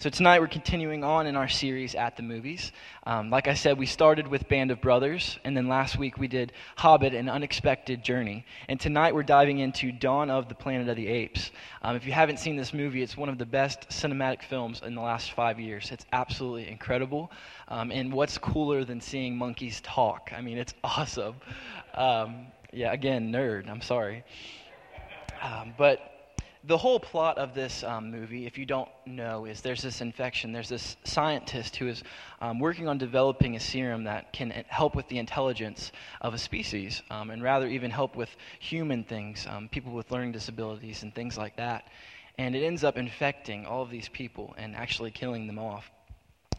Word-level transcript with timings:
So, 0.00 0.08
tonight 0.08 0.40
we're 0.40 0.48
continuing 0.48 1.04
on 1.04 1.26
in 1.26 1.36
our 1.36 1.46
series 1.46 1.94
at 1.94 2.16
the 2.16 2.22
movies. 2.22 2.72
Um, 3.04 3.28
like 3.28 3.48
I 3.48 3.52
said, 3.52 3.76
we 3.76 3.84
started 3.84 4.28
with 4.28 4.48
Band 4.48 4.70
of 4.70 4.80
Brothers, 4.80 5.38
and 5.44 5.54
then 5.54 5.68
last 5.68 5.98
week 5.98 6.16
we 6.16 6.26
did 6.26 6.54
Hobbit 6.76 7.12
An 7.12 7.28
Unexpected 7.28 8.02
Journey. 8.02 8.46
And 8.66 8.80
tonight 8.80 9.14
we're 9.14 9.24
diving 9.24 9.58
into 9.58 9.92
Dawn 9.92 10.30
of 10.30 10.48
the 10.48 10.54
Planet 10.54 10.88
of 10.88 10.96
the 10.96 11.06
Apes. 11.06 11.50
Um, 11.82 11.96
if 11.96 12.06
you 12.06 12.12
haven't 12.12 12.38
seen 12.38 12.56
this 12.56 12.72
movie, 12.72 13.02
it's 13.02 13.14
one 13.14 13.28
of 13.28 13.36
the 13.36 13.44
best 13.44 13.90
cinematic 13.90 14.42
films 14.42 14.80
in 14.82 14.94
the 14.94 15.02
last 15.02 15.32
five 15.32 15.60
years. 15.60 15.90
It's 15.92 16.06
absolutely 16.14 16.70
incredible. 16.70 17.30
Um, 17.68 17.92
and 17.92 18.10
what's 18.10 18.38
cooler 18.38 18.86
than 18.86 19.02
seeing 19.02 19.36
monkeys 19.36 19.82
talk? 19.82 20.30
I 20.34 20.40
mean, 20.40 20.56
it's 20.56 20.72
awesome. 20.82 21.34
Um, 21.92 22.46
yeah, 22.72 22.90
again, 22.90 23.30
nerd, 23.30 23.68
I'm 23.68 23.82
sorry. 23.82 24.24
Um, 25.42 25.74
but 25.76 26.19
the 26.64 26.76
whole 26.76 27.00
plot 27.00 27.38
of 27.38 27.54
this 27.54 27.82
um, 27.82 28.10
movie, 28.10 28.46
if 28.46 28.58
you 28.58 28.66
don't 28.66 28.88
know, 29.06 29.46
is 29.46 29.62
there's 29.62 29.82
this 29.82 30.00
infection. 30.02 30.52
There's 30.52 30.68
this 30.68 30.96
scientist 31.04 31.76
who 31.76 31.88
is 31.88 32.02
um, 32.40 32.58
working 32.58 32.86
on 32.86 32.98
developing 32.98 33.56
a 33.56 33.60
serum 33.60 34.04
that 34.04 34.32
can 34.32 34.50
help 34.68 34.94
with 34.94 35.08
the 35.08 35.18
intelligence 35.18 35.90
of 36.20 36.34
a 36.34 36.38
species, 36.38 37.02
um, 37.10 37.30
and 37.30 37.42
rather 37.42 37.66
even 37.66 37.90
help 37.90 38.14
with 38.14 38.28
human 38.58 39.04
things, 39.04 39.46
um, 39.48 39.68
people 39.68 39.92
with 39.92 40.10
learning 40.10 40.32
disabilities 40.32 41.02
and 41.02 41.14
things 41.14 41.38
like 41.38 41.56
that. 41.56 41.88
And 42.36 42.54
it 42.54 42.62
ends 42.62 42.84
up 42.84 42.98
infecting 42.98 43.64
all 43.64 43.82
of 43.82 43.90
these 43.90 44.08
people 44.08 44.54
and 44.58 44.76
actually 44.76 45.10
killing 45.10 45.46
them 45.46 45.58
off. 45.58 45.90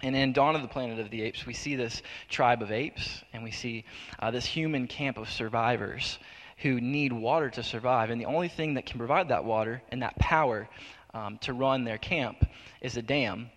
And 0.04 0.16
in 0.16 0.34
Dawn 0.34 0.56
of 0.56 0.64
the 0.64 0.68
Planet 0.68 1.00
of 1.00 1.12
the 1.12 1.22
Apes, 1.22 1.46
we 1.46 1.54
see 1.54 1.76
this 1.76 2.02
tribe 2.28 2.64
of 2.64 2.72
apes, 2.72 3.24
and 3.34 3.44
we 3.44 3.52
see 3.52 3.86
uh, 4.20 4.32
this 4.32 4.46
human 4.46 4.88
camp 4.88 5.18
of 5.18 5.30
survivors 5.30 6.18
who 6.62 6.80
need 6.80 7.12
water 7.12 7.50
to 7.50 7.64
survive. 7.64 8.10
And 8.10 8.22
the 8.22 8.26
only 8.26 8.48
thing 8.48 8.76
that 8.76 8.86
can 8.86 8.98
provide 8.98 9.30
that 9.30 9.44
water 9.44 9.82
and 9.90 10.02
that 10.02 10.18
power 10.20 10.70
um, 11.14 11.38
to 11.40 11.54
run 11.54 11.84
their 11.84 11.98
camp 11.98 12.46
is 12.82 12.98
a 12.98 13.02
dam. 13.02 13.50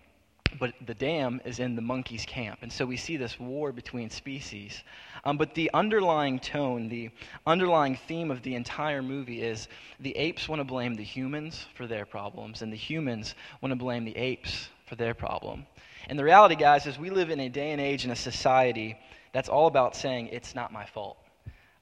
But 0.59 0.73
the 0.85 0.93
dam 0.93 1.41
is 1.43 1.59
in 1.59 1.75
the 1.75 1.81
monkey's 1.81 2.25
camp. 2.25 2.59
And 2.61 2.71
so 2.71 2.85
we 2.85 2.97
see 2.97 3.17
this 3.17 3.39
war 3.39 3.71
between 3.71 4.09
species. 4.09 4.83
Um, 5.25 5.37
but 5.37 5.53
the 5.53 5.69
underlying 5.73 6.39
tone, 6.39 6.87
the 6.87 7.09
underlying 7.45 7.97
theme 8.07 8.31
of 8.31 8.41
the 8.43 8.55
entire 8.55 9.01
movie 9.01 9.41
is 9.41 9.67
the 9.99 10.15
apes 10.15 10.47
want 10.47 10.59
to 10.59 10.63
blame 10.63 10.93
the 10.95 11.03
humans 11.03 11.65
for 11.75 11.87
their 11.87 12.05
problems, 12.05 12.61
and 12.61 12.71
the 12.71 12.77
humans 12.77 13.35
want 13.61 13.71
to 13.71 13.75
blame 13.75 14.05
the 14.05 14.15
apes 14.15 14.69
for 14.85 14.95
their 14.95 15.13
problem. 15.13 15.65
And 16.07 16.17
the 16.17 16.23
reality, 16.23 16.55
guys, 16.55 16.85
is 16.85 16.99
we 16.99 17.09
live 17.09 17.31
in 17.31 17.39
a 17.39 17.49
day 17.49 17.71
and 17.71 17.81
age 17.81 18.05
in 18.05 18.11
a 18.11 18.15
society 18.15 18.97
that's 19.33 19.49
all 19.49 19.67
about 19.67 19.95
saying, 19.95 20.27
it's 20.27 20.55
not 20.55 20.71
my 20.71 20.85
fault. 20.85 21.17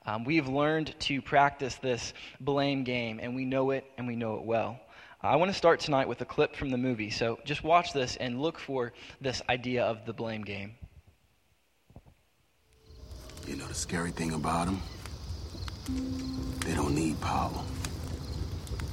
Um, 0.05 0.25
we've 0.25 0.47
learned 0.47 0.93
to 1.01 1.21
practice 1.21 1.75
this 1.75 2.13
blame 2.39 2.83
game, 2.83 3.19
and 3.21 3.35
we 3.35 3.45
know 3.45 3.71
it, 3.71 3.85
and 3.97 4.05
we 4.07 4.15
know 4.15 4.35
it 4.35 4.43
well. 4.43 4.79
I 5.21 5.37
want 5.37 5.49
to 5.49 5.57
start 5.57 5.79
tonight 5.79 6.09
with 6.09 6.19
a 6.19 6.25
clip 6.25 6.55
from 6.55 6.69
the 6.69 6.77
movie, 6.77 7.09
so 7.09 7.39
just 7.45 7.63
watch 7.63 7.93
this 7.93 8.17
and 8.17 8.41
look 8.41 8.59
for 8.59 8.91
this 9.21 9.41
idea 9.47 9.85
of 9.85 10.05
the 10.05 10.11
blame 10.11 10.41
game. 10.41 10.75
You 13.47 13.55
know 13.55 13.65
the 13.67 13.73
scary 13.73 14.11
thing 14.11 14.33
about 14.33 14.65
them? 14.65 14.81
They 16.65 16.75
don't 16.75 16.93
need 16.93 17.19
power. 17.21 17.61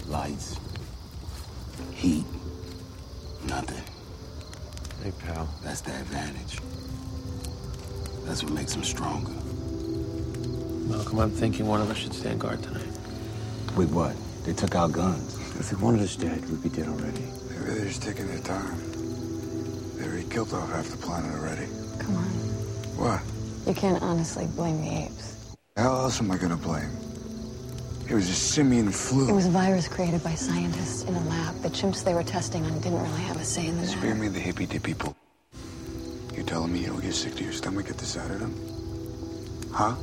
Lights, 0.07 0.59
heat, 1.95 2.25
nothing. 3.47 3.83
Hey, 5.03 5.13
pal. 5.19 5.49
That's 5.65 5.81
the 5.81 5.93
advantage. 5.93 6.59
That's 8.25 8.45
what 8.45 8.53
makes 8.53 8.75
them 8.75 8.85
stronger. 8.85 9.40
Malcolm, 10.91 11.21
I'm 11.21 11.31
thinking 11.31 11.67
one 11.67 11.81
of 11.81 11.91
us 11.91 11.99
should 11.99 12.13
stand 12.13 12.41
guard 12.41 12.63
tonight. 12.63 12.87
With 13.77 13.93
what? 13.93 14.17
They 14.45 14.53
took 14.53 14.75
our 14.75 14.89
guns. 14.89 15.37
If 15.59 15.71
they 15.71 15.77
wanted 15.77 16.03
us 16.03 16.17
dead, 16.17 16.49
we'd 16.51 16.63
be 16.63 16.69
dead 16.69 16.89
already. 16.89 17.23
Maybe 17.51 17.75
they're 17.75 17.85
just 17.87 18.03
taking 18.03 18.27
their 18.27 18.41
time. 18.41 18.77
They 19.97 20.07
already 20.07 20.29
killed 20.29 20.53
off 20.53 20.69
half 20.73 20.89
the 20.89 20.97
planet 20.97 21.33
already. 21.33 21.67
Come 22.01 22.17
on. 22.17 22.25
What? 22.99 23.21
You 23.69 23.75
can't 23.75 24.03
honestly 24.03 24.47
blame 24.57 24.81
the 24.81 25.05
apes. 25.05 25.55
How 25.77 25.95
else 25.95 26.21
am 26.21 26.31
I 26.31 26.39
gonna 26.39 26.57
blame? 26.57 26.91
It 28.09 28.15
was 28.15 28.29
a 28.29 28.35
simian 28.35 28.91
flu. 28.91 29.29
It 29.29 29.33
was 29.33 29.47
a 29.47 29.51
virus 29.51 29.87
created 29.87 30.25
by 30.25 30.35
scientists 30.35 31.05
in 31.05 31.15
a 31.15 31.25
lab. 31.29 31.55
The 31.63 31.69
chimps 31.69 32.03
they 32.03 32.15
were 32.15 32.25
testing 32.25 32.65
on 32.65 32.81
didn't 32.81 33.01
really 33.01 33.23
have 33.23 33.37
a 33.37 33.45
say 33.45 33.67
in 33.69 33.77
the 33.77 33.83
matter. 33.83 33.99
Spare 33.99 34.15
matter. 34.15 34.21
me 34.23 34.29
the 34.29 34.41
hippy 34.41 34.67
dippy 34.67 34.95
poop. 34.95 35.15
You 36.35 36.43
telling 36.43 36.73
me 36.73 36.81
you 36.81 36.87
don't 36.89 37.01
get 37.01 37.15
sick 37.15 37.37
to 37.37 37.45
your 37.45 37.53
stomach 37.53 37.89
at 37.89 37.99
the 37.99 38.05
sight 38.05 38.31
of 38.33 38.41
them? 38.41 38.55
Huh? 39.73 39.95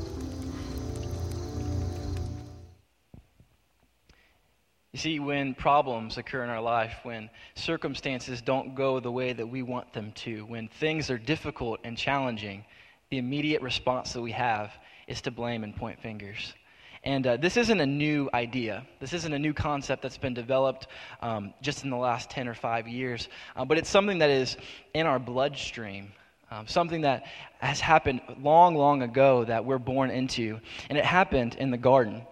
You 4.97 5.01
see, 5.01 5.19
when 5.19 5.53
problems 5.53 6.17
occur 6.17 6.43
in 6.43 6.49
our 6.49 6.59
life, 6.59 6.91
when 7.03 7.29
circumstances 7.53 8.41
don't 8.41 8.73
go 8.73 8.99
the 8.99 9.11
way 9.11 9.31
that 9.31 9.45
we 9.45 9.61
want 9.61 9.93
them 9.93 10.11
to, 10.23 10.43
when 10.45 10.69
things 10.69 11.11
are 11.11 11.19
difficult 11.19 11.81
and 11.83 11.95
challenging, 11.95 12.65
the 13.11 13.19
immediate 13.19 13.61
response 13.61 14.13
that 14.13 14.23
we 14.23 14.31
have 14.31 14.73
is 15.07 15.21
to 15.21 15.29
blame 15.29 15.63
and 15.63 15.75
point 15.75 16.01
fingers. 16.01 16.55
And 17.03 17.27
uh, 17.27 17.37
this 17.37 17.57
isn't 17.57 17.79
a 17.79 17.85
new 17.85 18.27
idea. 18.33 18.87
This 18.99 19.13
isn't 19.13 19.31
a 19.31 19.37
new 19.37 19.53
concept 19.53 20.01
that's 20.01 20.17
been 20.17 20.33
developed 20.33 20.87
um, 21.21 21.53
just 21.61 21.83
in 21.83 21.91
the 21.91 21.95
last 21.95 22.31
10 22.31 22.47
or 22.47 22.55
5 22.55 22.87
years. 22.87 23.29
Uh, 23.55 23.65
but 23.65 23.77
it's 23.77 23.91
something 23.91 24.17
that 24.17 24.31
is 24.31 24.57
in 24.95 25.05
our 25.05 25.19
bloodstream, 25.19 26.11
um, 26.49 26.65
something 26.65 27.01
that 27.01 27.27
has 27.59 27.79
happened 27.79 28.21
long, 28.41 28.73
long 28.73 29.03
ago 29.03 29.45
that 29.45 29.63
we're 29.63 29.77
born 29.77 30.09
into. 30.09 30.59
And 30.89 30.97
it 30.97 31.05
happened 31.05 31.53
in 31.53 31.69
the 31.69 31.77
garden. 31.77 32.23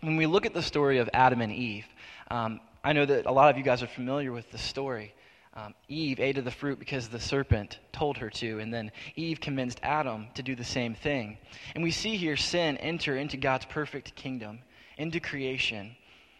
When 0.00 0.16
we 0.16 0.26
look 0.26 0.46
at 0.46 0.54
the 0.54 0.62
story 0.62 0.98
of 0.98 1.10
Adam 1.12 1.40
and 1.40 1.52
Eve, 1.52 1.86
um, 2.30 2.60
I 2.82 2.92
know 2.92 3.06
that 3.06 3.26
a 3.26 3.32
lot 3.32 3.50
of 3.50 3.58
you 3.58 3.64
guys 3.64 3.82
are 3.82 3.88
familiar 3.88 4.32
with 4.32 4.50
the 4.50 4.58
story. 4.58 5.14
Um, 5.54 5.74
Eve 5.88 6.20
ate 6.20 6.36
of 6.36 6.44
the 6.44 6.50
fruit 6.50 6.78
because 6.78 7.08
the 7.08 7.18
serpent 7.18 7.78
told 7.90 8.18
her 8.18 8.28
to, 8.30 8.58
and 8.58 8.72
then 8.72 8.92
Eve 9.14 9.40
convinced 9.40 9.80
Adam 9.82 10.26
to 10.34 10.42
do 10.42 10.54
the 10.54 10.64
same 10.64 10.94
thing. 10.94 11.38
And 11.74 11.82
we 11.82 11.90
see 11.90 12.16
here 12.16 12.36
sin 12.36 12.76
enter 12.76 13.16
into 13.16 13.38
God's 13.38 13.64
perfect 13.64 14.14
kingdom, 14.14 14.58
into 14.98 15.18
creation. 15.18 15.96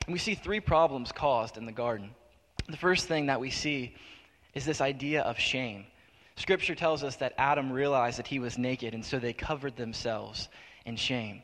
And 0.06 0.12
we 0.12 0.18
see 0.18 0.34
three 0.34 0.60
problems 0.60 1.12
caused 1.12 1.56
in 1.56 1.64
the 1.64 1.72
garden. 1.72 2.10
The 2.68 2.76
first 2.76 3.06
thing 3.06 3.26
that 3.26 3.40
we 3.40 3.50
see 3.50 3.94
is 4.54 4.64
this 4.64 4.80
idea 4.80 5.22
of 5.22 5.38
shame. 5.38 5.86
Scripture 6.36 6.74
tells 6.74 7.02
us 7.02 7.16
that 7.16 7.32
Adam 7.38 7.72
realized 7.72 8.18
that 8.18 8.26
he 8.26 8.38
was 8.38 8.58
naked, 8.58 8.92
and 8.92 9.04
so 9.04 9.18
they 9.18 9.32
covered 9.32 9.76
themselves 9.76 10.48
in 10.84 10.96
shame. 10.96 11.42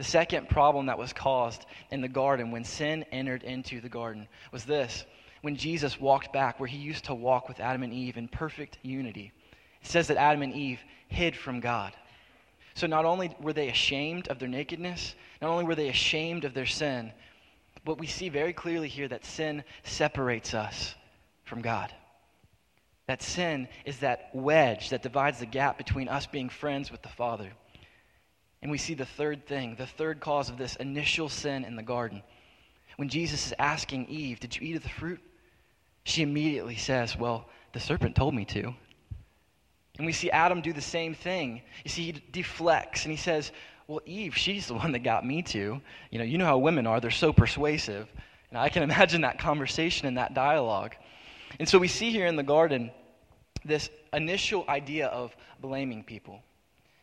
The 0.00 0.04
second 0.04 0.48
problem 0.48 0.86
that 0.86 0.96
was 0.96 1.12
caused 1.12 1.66
in 1.90 2.00
the 2.00 2.08
garden 2.08 2.52
when 2.52 2.64
sin 2.64 3.04
entered 3.12 3.42
into 3.42 3.82
the 3.82 3.90
garden 3.90 4.28
was 4.50 4.64
this 4.64 5.04
when 5.42 5.56
Jesus 5.56 6.00
walked 6.00 6.32
back 6.32 6.58
where 6.58 6.66
he 6.66 6.78
used 6.78 7.04
to 7.04 7.14
walk 7.14 7.48
with 7.48 7.60
Adam 7.60 7.82
and 7.82 7.92
Eve 7.92 8.16
in 8.16 8.26
perfect 8.26 8.78
unity. 8.80 9.30
It 9.82 9.86
says 9.86 10.06
that 10.06 10.16
Adam 10.16 10.40
and 10.40 10.54
Eve 10.54 10.80
hid 11.08 11.36
from 11.36 11.60
God. 11.60 11.92
So 12.72 12.86
not 12.86 13.04
only 13.04 13.36
were 13.42 13.52
they 13.52 13.68
ashamed 13.68 14.28
of 14.28 14.38
their 14.38 14.48
nakedness, 14.48 15.14
not 15.42 15.50
only 15.50 15.64
were 15.64 15.74
they 15.74 15.90
ashamed 15.90 16.46
of 16.46 16.54
their 16.54 16.64
sin, 16.64 17.12
but 17.84 17.98
we 17.98 18.06
see 18.06 18.30
very 18.30 18.54
clearly 18.54 18.88
here 18.88 19.08
that 19.08 19.26
sin 19.26 19.64
separates 19.82 20.54
us 20.54 20.94
from 21.44 21.60
God. 21.60 21.92
That 23.06 23.20
sin 23.20 23.68
is 23.84 23.98
that 23.98 24.30
wedge 24.32 24.88
that 24.88 25.02
divides 25.02 25.40
the 25.40 25.44
gap 25.44 25.76
between 25.76 26.08
us 26.08 26.26
being 26.26 26.48
friends 26.48 26.90
with 26.90 27.02
the 27.02 27.10
Father. 27.10 27.50
And 28.62 28.70
we 28.70 28.78
see 28.78 28.94
the 28.94 29.06
third 29.06 29.46
thing, 29.46 29.76
the 29.76 29.86
third 29.86 30.20
cause 30.20 30.50
of 30.50 30.58
this 30.58 30.76
initial 30.76 31.28
sin 31.28 31.64
in 31.64 31.76
the 31.76 31.82
garden. 31.82 32.22
When 32.96 33.08
Jesus 33.08 33.46
is 33.46 33.54
asking 33.58 34.06
Eve, 34.06 34.40
Did 34.40 34.56
you 34.56 34.68
eat 34.68 34.76
of 34.76 34.82
the 34.82 34.88
fruit? 34.88 35.20
She 36.04 36.22
immediately 36.22 36.76
says, 36.76 37.16
Well, 37.16 37.48
the 37.72 37.80
serpent 37.80 38.16
told 38.16 38.34
me 38.34 38.44
to. 38.46 38.74
And 39.96 40.06
we 40.06 40.12
see 40.12 40.30
Adam 40.30 40.60
do 40.60 40.72
the 40.72 40.80
same 40.80 41.14
thing. 41.14 41.62
You 41.84 41.90
see, 41.90 42.04
he 42.04 42.22
deflects 42.32 43.04
and 43.04 43.10
he 43.10 43.16
says, 43.16 43.52
Well, 43.86 44.00
Eve, 44.04 44.36
she's 44.36 44.66
the 44.66 44.74
one 44.82 44.92
that 44.92 45.00
got 45.00 45.24
me 45.24 45.42
to. 45.42 45.80
You 46.10 46.18
know, 46.18 46.24
you 46.24 46.36
know 46.36 46.46
how 46.46 46.58
women 46.58 46.86
are, 46.86 47.00
they're 47.00 47.10
so 47.10 47.32
persuasive. 47.32 48.08
And 48.50 48.58
I 48.58 48.68
can 48.68 48.82
imagine 48.90 49.22
that 49.22 49.38
conversation 49.38 50.06
and 50.06 50.18
that 50.18 50.34
dialogue. 50.34 50.94
And 51.58 51.68
so 51.68 51.78
we 51.78 51.88
see 51.88 52.10
here 52.10 52.26
in 52.26 52.36
the 52.36 52.42
garden 52.42 52.90
this 53.64 53.90
initial 54.12 54.64
idea 54.68 55.06
of 55.08 55.34
blaming 55.60 56.04
people. 56.04 56.42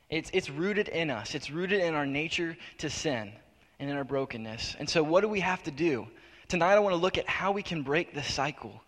It's, 0.10 0.30
it's 0.34 0.50
rooted 0.50 0.88
in 0.88 1.10
us, 1.10 1.36
it's 1.36 1.52
rooted 1.52 1.82
in 1.82 1.94
our 1.94 2.06
nature 2.06 2.56
to 2.80 2.90
sin 2.90 3.32
and 3.80 3.90
in 3.90 3.98
our 3.98 4.06
brokenness. 4.06 4.76
And 4.80 4.90
so, 4.90 5.04
what 5.04 5.22
do 5.22 5.28
we 5.28 5.42
have 5.42 5.62
to 5.64 5.72
do? 5.72 6.08
Tonight, 6.48 6.76
I 6.76 6.80
want 6.80 6.94
to 6.94 7.02
look 7.02 7.18
at 7.18 7.28
how 7.28 7.52
we 7.52 7.62
can 7.62 7.84
break 7.84 8.14
this 8.14 8.32
cycle. 8.34 8.82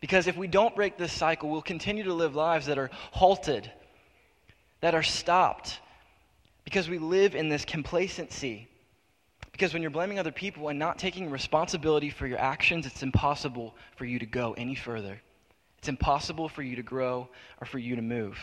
Because 0.00 0.26
if 0.26 0.36
we 0.36 0.48
don't 0.48 0.74
break 0.74 0.96
this 0.96 1.12
cycle, 1.12 1.50
we'll 1.50 1.62
continue 1.62 2.04
to 2.04 2.14
live 2.14 2.34
lives 2.34 2.66
that 2.66 2.78
are 2.78 2.90
halted, 3.12 3.70
that 4.80 4.94
are 4.94 5.02
stopped, 5.02 5.78
because 6.64 6.88
we 6.88 6.98
live 6.98 7.34
in 7.34 7.48
this 7.48 7.64
complacency. 7.64 8.66
Because 9.52 9.74
when 9.74 9.82
you're 9.82 9.90
blaming 9.90 10.18
other 10.18 10.32
people 10.32 10.68
and 10.68 10.78
not 10.78 10.98
taking 10.98 11.30
responsibility 11.30 12.10
for 12.10 12.26
your 12.26 12.38
actions, 12.38 12.86
it's 12.86 13.02
impossible 13.02 13.74
for 13.96 14.06
you 14.06 14.18
to 14.18 14.26
go 14.26 14.54
any 14.54 14.74
further. 14.74 15.20
It's 15.78 15.88
impossible 15.88 16.48
for 16.48 16.62
you 16.62 16.76
to 16.76 16.82
grow 16.82 17.28
or 17.60 17.66
for 17.66 17.78
you 17.78 17.94
to 17.96 18.02
move. 18.02 18.38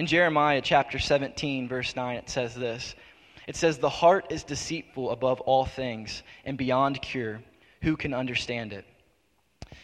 In 0.00 0.06
Jeremiah 0.06 0.62
chapter 0.62 0.98
17, 0.98 1.68
verse 1.68 1.94
9, 1.94 2.16
it 2.16 2.30
says 2.30 2.54
this 2.54 2.94
It 3.46 3.54
says, 3.54 3.76
The 3.76 3.90
heart 3.90 4.32
is 4.32 4.44
deceitful 4.44 5.10
above 5.10 5.42
all 5.42 5.66
things 5.66 6.22
and 6.46 6.56
beyond 6.56 7.02
cure. 7.02 7.42
Who 7.82 7.98
can 7.98 8.14
understand 8.14 8.72
it? 8.72 8.86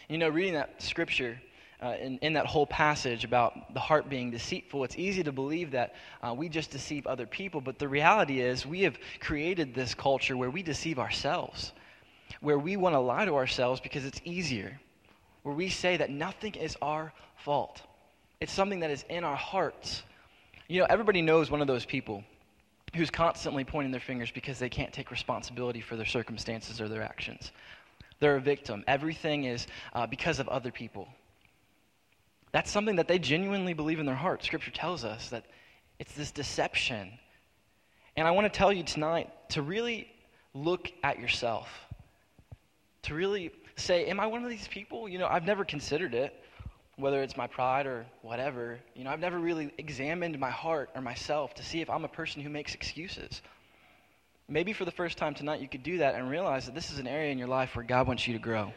You 0.08 0.16
know, 0.16 0.30
reading 0.30 0.54
that 0.54 0.80
scripture, 0.80 1.38
uh, 1.82 1.96
in, 2.00 2.16
in 2.22 2.32
that 2.32 2.46
whole 2.46 2.66
passage 2.66 3.24
about 3.24 3.74
the 3.74 3.80
heart 3.80 4.08
being 4.08 4.30
deceitful, 4.30 4.84
it's 4.84 4.96
easy 4.96 5.22
to 5.22 5.32
believe 5.32 5.72
that 5.72 5.94
uh, 6.22 6.32
we 6.32 6.48
just 6.48 6.70
deceive 6.70 7.06
other 7.06 7.26
people. 7.26 7.60
But 7.60 7.78
the 7.78 7.86
reality 7.86 8.40
is, 8.40 8.64
we 8.64 8.80
have 8.84 8.96
created 9.20 9.74
this 9.74 9.92
culture 9.92 10.34
where 10.34 10.48
we 10.48 10.62
deceive 10.62 10.98
ourselves, 10.98 11.74
where 12.40 12.58
we 12.58 12.78
want 12.78 12.94
to 12.94 13.00
lie 13.00 13.26
to 13.26 13.34
ourselves 13.34 13.82
because 13.82 14.06
it's 14.06 14.22
easier, 14.24 14.80
where 15.42 15.54
we 15.54 15.68
say 15.68 15.98
that 15.98 16.08
nothing 16.08 16.54
is 16.54 16.74
our 16.80 17.12
fault. 17.36 17.82
It's 18.40 18.52
something 18.52 18.80
that 18.80 18.90
is 18.90 19.04
in 19.08 19.24
our 19.24 19.36
hearts. 19.36 20.02
You 20.68 20.80
know, 20.80 20.86
everybody 20.90 21.22
knows 21.22 21.50
one 21.50 21.60
of 21.60 21.66
those 21.66 21.86
people 21.86 22.22
who's 22.94 23.10
constantly 23.10 23.64
pointing 23.64 23.92
their 23.92 24.00
fingers 24.00 24.30
because 24.30 24.58
they 24.58 24.68
can't 24.68 24.92
take 24.92 25.10
responsibility 25.10 25.80
for 25.80 25.96
their 25.96 26.06
circumstances 26.06 26.80
or 26.80 26.88
their 26.88 27.02
actions. 27.02 27.52
They're 28.20 28.36
a 28.36 28.40
victim. 28.40 28.84
Everything 28.86 29.44
is 29.44 29.66
uh, 29.92 30.06
because 30.06 30.38
of 30.38 30.48
other 30.48 30.70
people. 30.70 31.08
That's 32.52 32.70
something 32.70 32.96
that 32.96 33.08
they 33.08 33.18
genuinely 33.18 33.74
believe 33.74 33.98
in 33.98 34.06
their 34.06 34.14
heart. 34.14 34.42
Scripture 34.44 34.70
tells 34.70 35.04
us 35.04 35.28
that 35.30 35.44
it's 35.98 36.12
this 36.14 36.30
deception. 36.30 37.12
And 38.16 38.26
I 38.26 38.30
want 38.30 38.50
to 38.50 38.56
tell 38.58 38.72
you 38.72 38.82
tonight 38.82 39.30
to 39.50 39.62
really 39.62 40.08
look 40.54 40.90
at 41.02 41.18
yourself, 41.18 41.68
to 43.02 43.14
really 43.14 43.52
say, 43.76 44.06
Am 44.06 44.20
I 44.20 44.26
one 44.26 44.42
of 44.42 44.48
these 44.48 44.68
people? 44.68 45.08
You 45.08 45.18
know, 45.18 45.26
I've 45.26 45.44
never 45.44 45.64
considered 45.64 46.14
it, 46.14 46.42
whether 46.96 47.22
it's 47.22 47.36
my 47.36 47.46
pride 47.46 47.86
or 47.86 48.06
whatever. 48.22 48.78
You 48.94 49.04
know, 49.04 49.10
I've 49.10 49.20
never 49.20 49.38
really 49.38 49.70
examined 49.78 50.38
my 50.38 50.50
heart 50.50 50.90
or 50.94 51.02
myself 51.02 51.54
to 51.54 51.62
see 51.62 51.80
if 51.80 51.90
I'm 51.90 52.04
a 52.04 52.08
person 52.08 52.42
who 52.42 52.48
makes 52.48 52.74
excuses. 52.74 53.42
Maybe 54.48 54.72
for 54.72 54.84
the 54.84 54.90
first 54.90 55.18
time 55.18 55.34
tonight, 55.34 55.60
you 55.60 55.68
could 55.68 55.82
do 55.82 55.98
that 55.98 56.14
and 56.14 56.30
realize 56.30 56.66
that 56.66 56.74
this 56.74 56.90
is 56.90 56.98
an 56.98 57.06
area 57.06 57.32
in 57.32 57.38
your 57.38 57.48
life 57.48 57.76
where 57.76 57.84
God 57.84 58.06
wants 58.06 58.26
you 58.26 58.32
to 58.32 58.38
grow. 58.38 58.72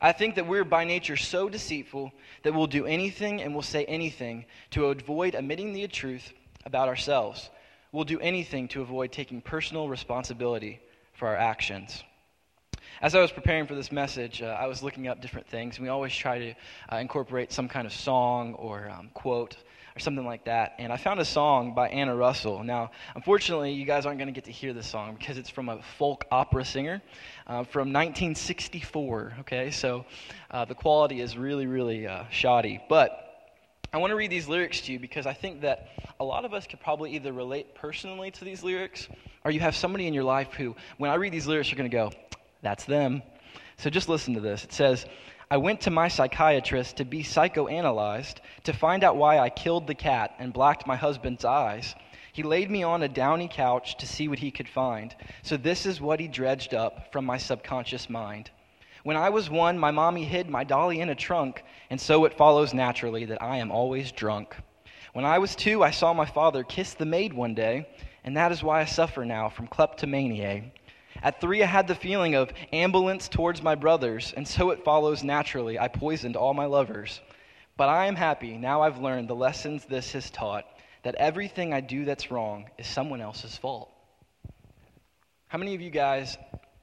I 0.00 0.12
think 0.12 0.34
that 0.34 0.46
we're 0.46 0.64
by 0.64 0.84
nature 0.84 1.16
so 1.16 1.48
deceitful 1.48 2.12
that 2.42 2.52
we'll 2.52 2.66
do 2.66 2.84
anything 2.84 3.40
and 3.40 3.54
we'll 3.54 3.62
say 3.62 3.84
anything 3.84 4.44
to 4.72 4.86
avoid 4.86 5.34
admitting 5.34 5.72
the 5.72 5.86
truth 5.86 6.32
about 6.66 6.88
ourselves. 6.88 7.48
We'll 7.92 8.04
do 8.04 8.18
anything 8.18 8.68
to 8.68 8.82
avoid 8.82 9.12
taking 9.12 9.40
personal 9.40 9.88
responsibility 9.88 10.80
for 11.14 11.28
our 11.28 11.36
actions. 11.36 12.02
As 13.04 13.14
I 13.14 13.20
was 13.20 13.30
preparing 13.30 13.66
for 13.66 13.74
this 13.74 13.92
message, 13.92 14.40
uh, 14.40 14.46
I 14.46 14.66
was 14.66 14.82
looking 14.82 15.08
up 15.08 15.20
different 15.20 15.46
things, 15.46 15.76
and 15.76 15.84
we 15.84 15.90
always 15.90 16.16
try 16.16 16.38
to 16.38 16.54
uh, 16.90 16.96
incorporate 16.96 17.52
some 17.52 17.68
kind 17.68 17.86
of 17.86 17.92
song 17.92 18.54
or 18.54 18.88
um, 18.88 19.10
quote 19.12 19.58
or 19.94 19.98
something 19.98 20.24
like 20.24 20.46
that. 20.46 20.72
And 20.78 20.90
I 20.90 20.96
found 20.96 21.20
a 21.20 21.24
song 21.26 21.74
by 21.74 21.90
Anna 21.90 22.16
Russell. 22.16 22.64
Now, 22.64 22.92
unfortunately, 23.14 23.72
you 23.72 23.84
guys 23.84 24.06
aren't 24.06 24.18
going 24.18 24.28
to 24.28 24.32
get 24.32 24.44
to 24.44 24.50
hear 24.50 24.72
this 24.72 24.86
song 24.86 25.16
because 25.18 25.36
it's 25.36 25.50
from 25.50 25.68
a 25.68 25.82
folk 25.98 26.24
opera 26.30 26.64
singer 26.64 27.02
uh, 27.46 27.64
from 27.64 27.92
1964. 27.92 29.34
Okay, 29.40 29.70
so 29.70 30.06
uh, 30.50 30.64
the 30.64 30.74
quality 30.74 31.20
is 31.20 31.36
really, 31.36 31.66
really 31.66 32.06
uh, 32.06 32.24
shoddy. 32.30 32.82
But 32.88 33.20
I 33.92 33.98
want 33.98 34.12
to 34.12 34.16
read 34.16 34.30
these 34.30 34.48
lyrics 34.48 34.80
to 34.80 34.92
you 34.92 34.98
because 34.98 35.26
I 35.26 35.34
think 35.34 35.60
that 35.60 35.88
a 36.18 36.24
lot 36.24 36.46
of 36.46 36.54
us 36.54 36.66
could 36.66 36.80
probably 36.80 37.10
either 37.16 37.34
relate 37.34 37.74
personally 37.74 38.30
to 38.30 38.46
these 38.46 38.62
lyrics 38.62 39.08
or 39.44 39.50
you 39.50 39.60
have 39.60 39.76
somebody 39.76 40.06
in 40.06 40.14
your 40.14 40.24
life 40.24 40.54
who, 40.54 40.74
when 40.96 41.10
I 41.10 41.16
read 41.16 41.32
these 41.32 41.46
lyrics, 41.46 41.70
you're 41.70 41.76
going 41.76 41.90
to 41.90 41.94
go, 41.94 42.10
that's 42.64 42.84
them. 42.84 43.22
So 43.76 43.90
just 43.90 44.08
listen 44.08 44.34
to 44.34 44.40
this. 44.40 44.64
It 44.64 44.72
says, 44.72 45.06
I 45.50 45.58
went 45.58 45.82
to 45.82 45.90
my 45.90 46.08
psychiatrist 46.08 46.96
to 46.96 47.04
be 47.04 47.22
psychoanalyzed 47.22 48.36
to 48.64 48.72
find 48.72 49.04
out 49.04 49.16
why 49.16 49.38
I 49.38 49.50
killed 49.50 49.86
the 49.86 49.94
cat 49.94 50.34
and 50.38 50.52
blacked 50.52 50.86
my 50.86 50.96
husband's 50.96 51.44
eyes. 51.44 51.94
He 52.32 52.42
laid 52.42 52.70
me 52.70 52.82
on 52.82 53.02
a 53.02 53.08
downy 53.08 53.48
couch 53.48 53.96
to 53.98 54.06
see 54.06 54.26
what 54.26 54.40
he 54.40 54.50
could 54.50 54.68
find. 54.68 55.14
So 55.42 55.56
this 55.56 55.86
is 55.86 56.00
what 56.00 56.18
he 56.18 56.26
dredged 56.26 56.74
up 56.74 57.12
from 57.12 57.24
my 57.24 57.38
subconscious 57.38 58.10
mind. 58.10 58.50
When 59.04 59.16
I 59.16 59.28
was 59.28 59.50
one, 59.50 59.78
my 59.78 59.90
mommy 59.90 60.24
hid 60.24 60.48
my 60.48 60.64
dolly 60.64 61.00
in 61.00 61.10
a 61.10 61.14
trunk, 61.14 61.62
and 61.90 62.00
so 62.00 62.24
it 62.24 62.38
follows 62.38 62.72
naturally 62.72 63.26
that 63.26 63.42
I 63.42 63.58
am 63.58 63.70
always 63.70 64.10
drunk. 64.10 64.56
When 65.12 65.24
I 65.24 65.38
was 65.38 65.54
two, 65.54 65.84
I 65.84 65.90
saw 65.90 66.12
my 66.12 66.26
father 66.26 66.64
kiss 66.64 66.94
the 66.94 67.04
maid 67.04 67.32
one 67.32 67.54
day, 67.54 67.86
and 68.24 68.36
that 68.36 68.50
is 68.50 68.62
why 68.62 68.80
I 68.80 68.86
suffer 68.86 69.24
now 69.24 69.50
from 69.50 69.68
kleptomania. 69.68 70.64
At 71.24 71.40
three, 71.40 71.62
I 71.62 71.66
had 71.66 71.88
the 71.88 71.94
feeling 71.94 72.34
of 72.34 72.52
ambivalence 72.70 73.30
towards 73.30 73.62
my 73.62 73.74
brothers, 73.74 74.34
and 74.36 74.46
so 74.46 74.68
it 74.70 74.84
follows 74.84 75.24
naturally. 75.24 75.78
I 75.78 75.88
poisoned 75.88 76.36
all 76.36 76.52
my 76.52 76.66
lovers. 76.66 77.22
But 77.78 77.88
I 77.88 78.06
am 78.06 78.14
happy. 78.14 78.58
Now 78.58 78.82
I've 78.82 78.98
learned 78.98 79.28
the 79.28 79.34
lessons 79.34 79.86
this 79.86 80.12
has 80.12 80.30
taught 80.30 80.66
that 81.02 81.14
everything 81.14 81.72
I 81.72 81.80
do 81.80 82.04
that's 82.04 82.30
wrong 82.30 82.68
is 82.76 82.86
someone 82.86 83.22
else's 83.22 83.56
fault. 83.56 83.90
How 85.46 85.56
many 85.56 85.74
of 85.74 85.80
you 85.80 85.88
guys 85.88 86.36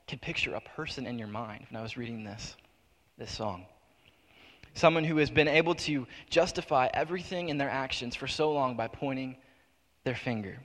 can 0.08 0.18
picture 0.18 0.56
a 0.56 0.62
person 0.62 1.06
in 1.06 1.20
your 1.20 1.28
mind 1.28 1.68
when 1.70 1.80
I 1.80 1.84
was 1.84 1.96
reading 1.96 2.24
this, 2.24 2.56
this 3.20 3.32
song? 3.32 3.68
Someone 4.74 5.04
who 5.04 5.18
has 5.18 5.30
been 5.30 5.48
able 5.50 5.76
to 5.76 6.08
justify 6.32 6.90
everything 6.92 7.50
in 7.50 7.60
their 7.60 7.70
actions 7.70 8.16
for 8.16 8.28
so 8.28 8.52
long 8.52 8.76
by 8.76 8.88
pointing 8.88 9.38
their 10.04 10.16
finger. 10.16 10.58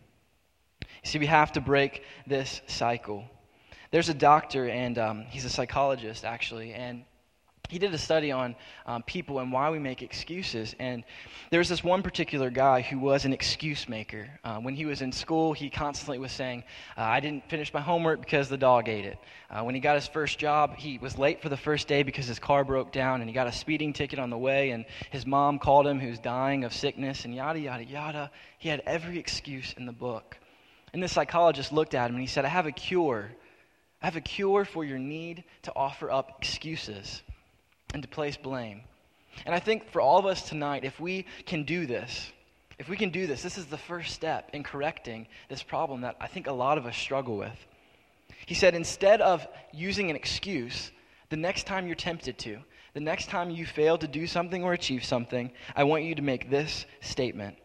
You 0.80 1.10
see, 1.10 1.18
we 1.18 1.26
have 1.26 1.52
to 1.52 1.60
break 1.60 2.02
this 2.26 2.62
cycle. 2.68 3.28
There's 3.90 4.08
a 4.08 4.14
doctor, 4.14 4.68
and 4.68 4.98
um, 4.98 5.24
he's 5.28 5.44
a 5.44 5.50
psychologist, 5.50 6.24
actually, 6.24 6.72
and 6.72 7.04
he 7.68 7.78
did 7.78 7.92
a 7.92 7.98
study 7.98 8.30
on 8.32 8.54
um, 8.86 9.02
people 9.02 9.38
and 9.38 9.50
why 9.50 9.70
we 9.70 9.78
make 9.78 10.02
excuses. 10.02 10.74
And 10.78 11.04
there 11.50 11.58
was 11.58 11.68
this 11.68 11.82
one 11.82 12.02
particular 12.02 12.50
guy 12.50 12.80
who 12.80 12.98
was 12.98 13.24
an 13.24 13.32
excuse 13.32 13.88
maker. 13.88 14.28
Uh, 14.44 14.58
when 14.58 14.74
he 14.74 14.84
was 14.84 15.02
in 15.02 15.12
school, 15.12 15.52
he 15.52 15.70
constantly 15.70 16.18
was 16.18 16.32
saying, 16.32 16.64
uh, 16.96 17.02
I 17.02 17.20
didn't 17.20 17.48
finish 17.48 17.72
my 17.72 17.80
homework 17.80 18.20
because 18.20 18.48
the 18.48 18.56
dog 18.56 18.88
ate 18.88 19.04
it. 19.04 19.18
Uh, 19.50 19.62
when 19.62 19.74
he 19.74 19.80
got 19.80 19.96
his 19.96 20.06
first 20.06 20.38
job, 20.38 20.76
he 20.76 20.98
was 20.98 21.18
late 21.18 21.42
for 21.42 21.48
the 21.48 21.56
first 21.56 21.88
day 21.88 22.02
because 22.02 22.26
his 22.26 22.38
car 22.38 22.64
broke 22.64 22.92
down 22.92 23.20
and 23.20 23.28
he 23.28 23.34
got 23.34 23.46
a 23.46 23.52
speeding 23.52 23.92
ticket 23.92 24.18
on 24.18 24.30
the 24.30 24.38
way. 24.38 24.70
And 24.70 24.84
his 25.10 25.26
mom 25.26 25.58
called 25.58 25.86
him, 25.86 25.98
who's 25.98 26.18
dying 26.18 26.64
of 26.64 26.72
sickness, 26.72 27.24
and 27.24 27.34
yada, 27.34 27.58
yada, 27.58 27.84
yada. 27.84 28.30
He 28.58 28.68
had 28.68 28.82
every 28.86 29.18
excuse 29.18 29.74
in 29.76 29.86
the 29.86 29.92
book. 29.92 30.36
And 30.92 31.02
the 31.02 31.08
psychologist 31.08 31.72
looked 31.72 31.94
at 31.94 32.08
him 32.08 32.16
and 32.16 32.22
he 32.22 32.28
said, 32.28 32.44
I 32.44 32.48
have 32.48 32.66
a 32.66 32.72
cure 32.72 33.32
I 34.06 34.08
have 34.08 34.14
a 34.14 34.20
cure 34.20 34.64
for 34.64 34.84
your 34.84 35.00
need 35.00 35.42
to 35.62 35.72
offer 35.74 36.12
up 36.12 36.36
excuses 36.38 37.24
and 37.92 38.04
to 38.04 38.08
place 38.08 38.36
blame. 38.36 38.82
And 39.44 39.52
I 39.52 39.58
think 39.58 39.90
for 39.90 40.00
all 40.00 40.16
of 40.16 40.26
us 40.26 40.48
tonight, 40.48 40.84
if 40.84 41.00
we 41.00 41.26
can 41.44 41.64
do 41.64 41.86
this, 41.86 42.30
if 42.78 42.88
we 42.88 42.96
can 42.96 43.10
do 43.10 43.26
this, 43.26 43.42
this 43.42 43.58
is 43.58 43.66
the 43.66 43.76
first 43.76 44.14
step 44.14 44.50
in 44.52 44.62
correcting 44.62 45.26
this 45.48 45.64
problem 45.64 46.02
that 46.02 46.14
I 46.20 46.28
think 46.28 46.46
a 46.46 46.52
lot 46.52 46.78
of 46.78 46.86
us 46.86 46.96
struggle 46.96 47.36
with. 47.36 47.66
He 48.46 48.54
said, 48.54 48.76
instead 48.76 49.20
of 49.20 49.44
using 49.72 50.08
an 50.08 50.14
excuse, 50.14 50.92
the 51.30 51.36
next 51.36 51.66
time 51.66 51.88
you're 51.88 51.96
tempted 51.96 52.38
to, 52.38 52.58
the 52.94 53.00
next 53.00 53.28
time 53.28 53.50
you 53.50 53.66
fail 53.66 53.98
to 53.98 54.06
do 54.06 54.28
something 54.28 54.62
or 54.62 54.72
achieve 54.72 55.04
something, 55.04 55.50
I 55.74 55.82
want 55.82 56.04
you 56.04 56.14
to 56.14 56.22
make 56.22 56.48
this 56.48 56.86
statement. 57.00 57.56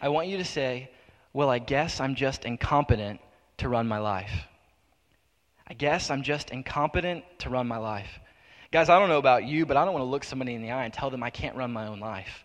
I 0.00 0.08
want 0.08 0.28
you 0.28 0.38
to 0.38 0.46
say, 0.46 0.90
Well, 1.34 1.50
I 1.50 1.58
guess 1.58 2.00
I'm 2.00 2.14
just 2.14 2.46
incompetent 2.46 3.20
to 3.58 3.68
run 3.68 3.86
my 3.86 3.98
life. 3.98 4.48
I 5.74 5.76
guess 5.76 6.08
I'm 6.08 6.22
just 6.22 6.50
incompetent 6.50 7.24
to 7.40 7.50
run 7.50 7.66
my 7.66 7.78
life. 7.78 8.20
Guys, 8.70 8.88
I 8.88 8.96
don't 9.00 9.08
know 9.08 9.18
about 9.18 9.44
you, 9.44 9.66
but 9.66 9.76
I 9.76 9.84
don't 9.84 9.92
want 9.92 10.04
to 10.04 10.08
look 10.08 10.22
somebody 10.22 10.54
in 10.54 10.62
the 10.62 10.70
eye 10.70 10.84
and 10.84 10.94
tell 10.94 11.10
them 11.10 11.24
I 11.24 11.30
can't 11.30 11.56
run 11.56 11.72
my 11.72 11.88
own 11.88 11.98
life. 11.98 12.44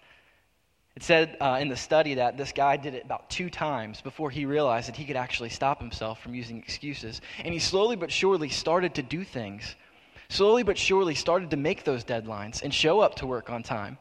It 0.95 1.03
said 1.03 1.37
uh, 1.39 1.59
in 1.61 1.69
the 1.69 1.77
study 1.77 2.15
that 2.15 2.37
this 2.37 2.51
guy 2.51 2.75
did 2.77 2.95
it 2.95 3.05
about 3.05 3.29
two 3.29 3.51
times 3.51 4.01
before 4.01 4.31
he 4.31 4.47
realized 4.47 4.87
that 4.87 4.95
he 4.95 5.05
could 5.05 5.15
actually 5.15 5.49
stop 5.49 5.79
himself 5.79 6.19
from 6.23 6.33
using 6.33 6.57
excuses. 6.57 7.21
And 7.43 7.53
he 7.53 7.59
slowly 7.59 7.95
but 7.95 8.11
surely 8.11 8.49
started 8.49 8.95
to 8.95 9.03
do 9.03 9.23
things. 9.23 9.75
Slowly 10.29 10.63
but 10.63 10.79
surely 10.79 11.13
started 11.13 11.51
to 11.51 11.57
make 11.57 11.83
those 11.83 12.03
deadlines 12.03 12.63
and 12.63 12.73
show 12.73 12.99
up 12.99 13.13
to 13.17 13.27
work 13.27 13.51
on 13.51 13.61
time 13.61 13.99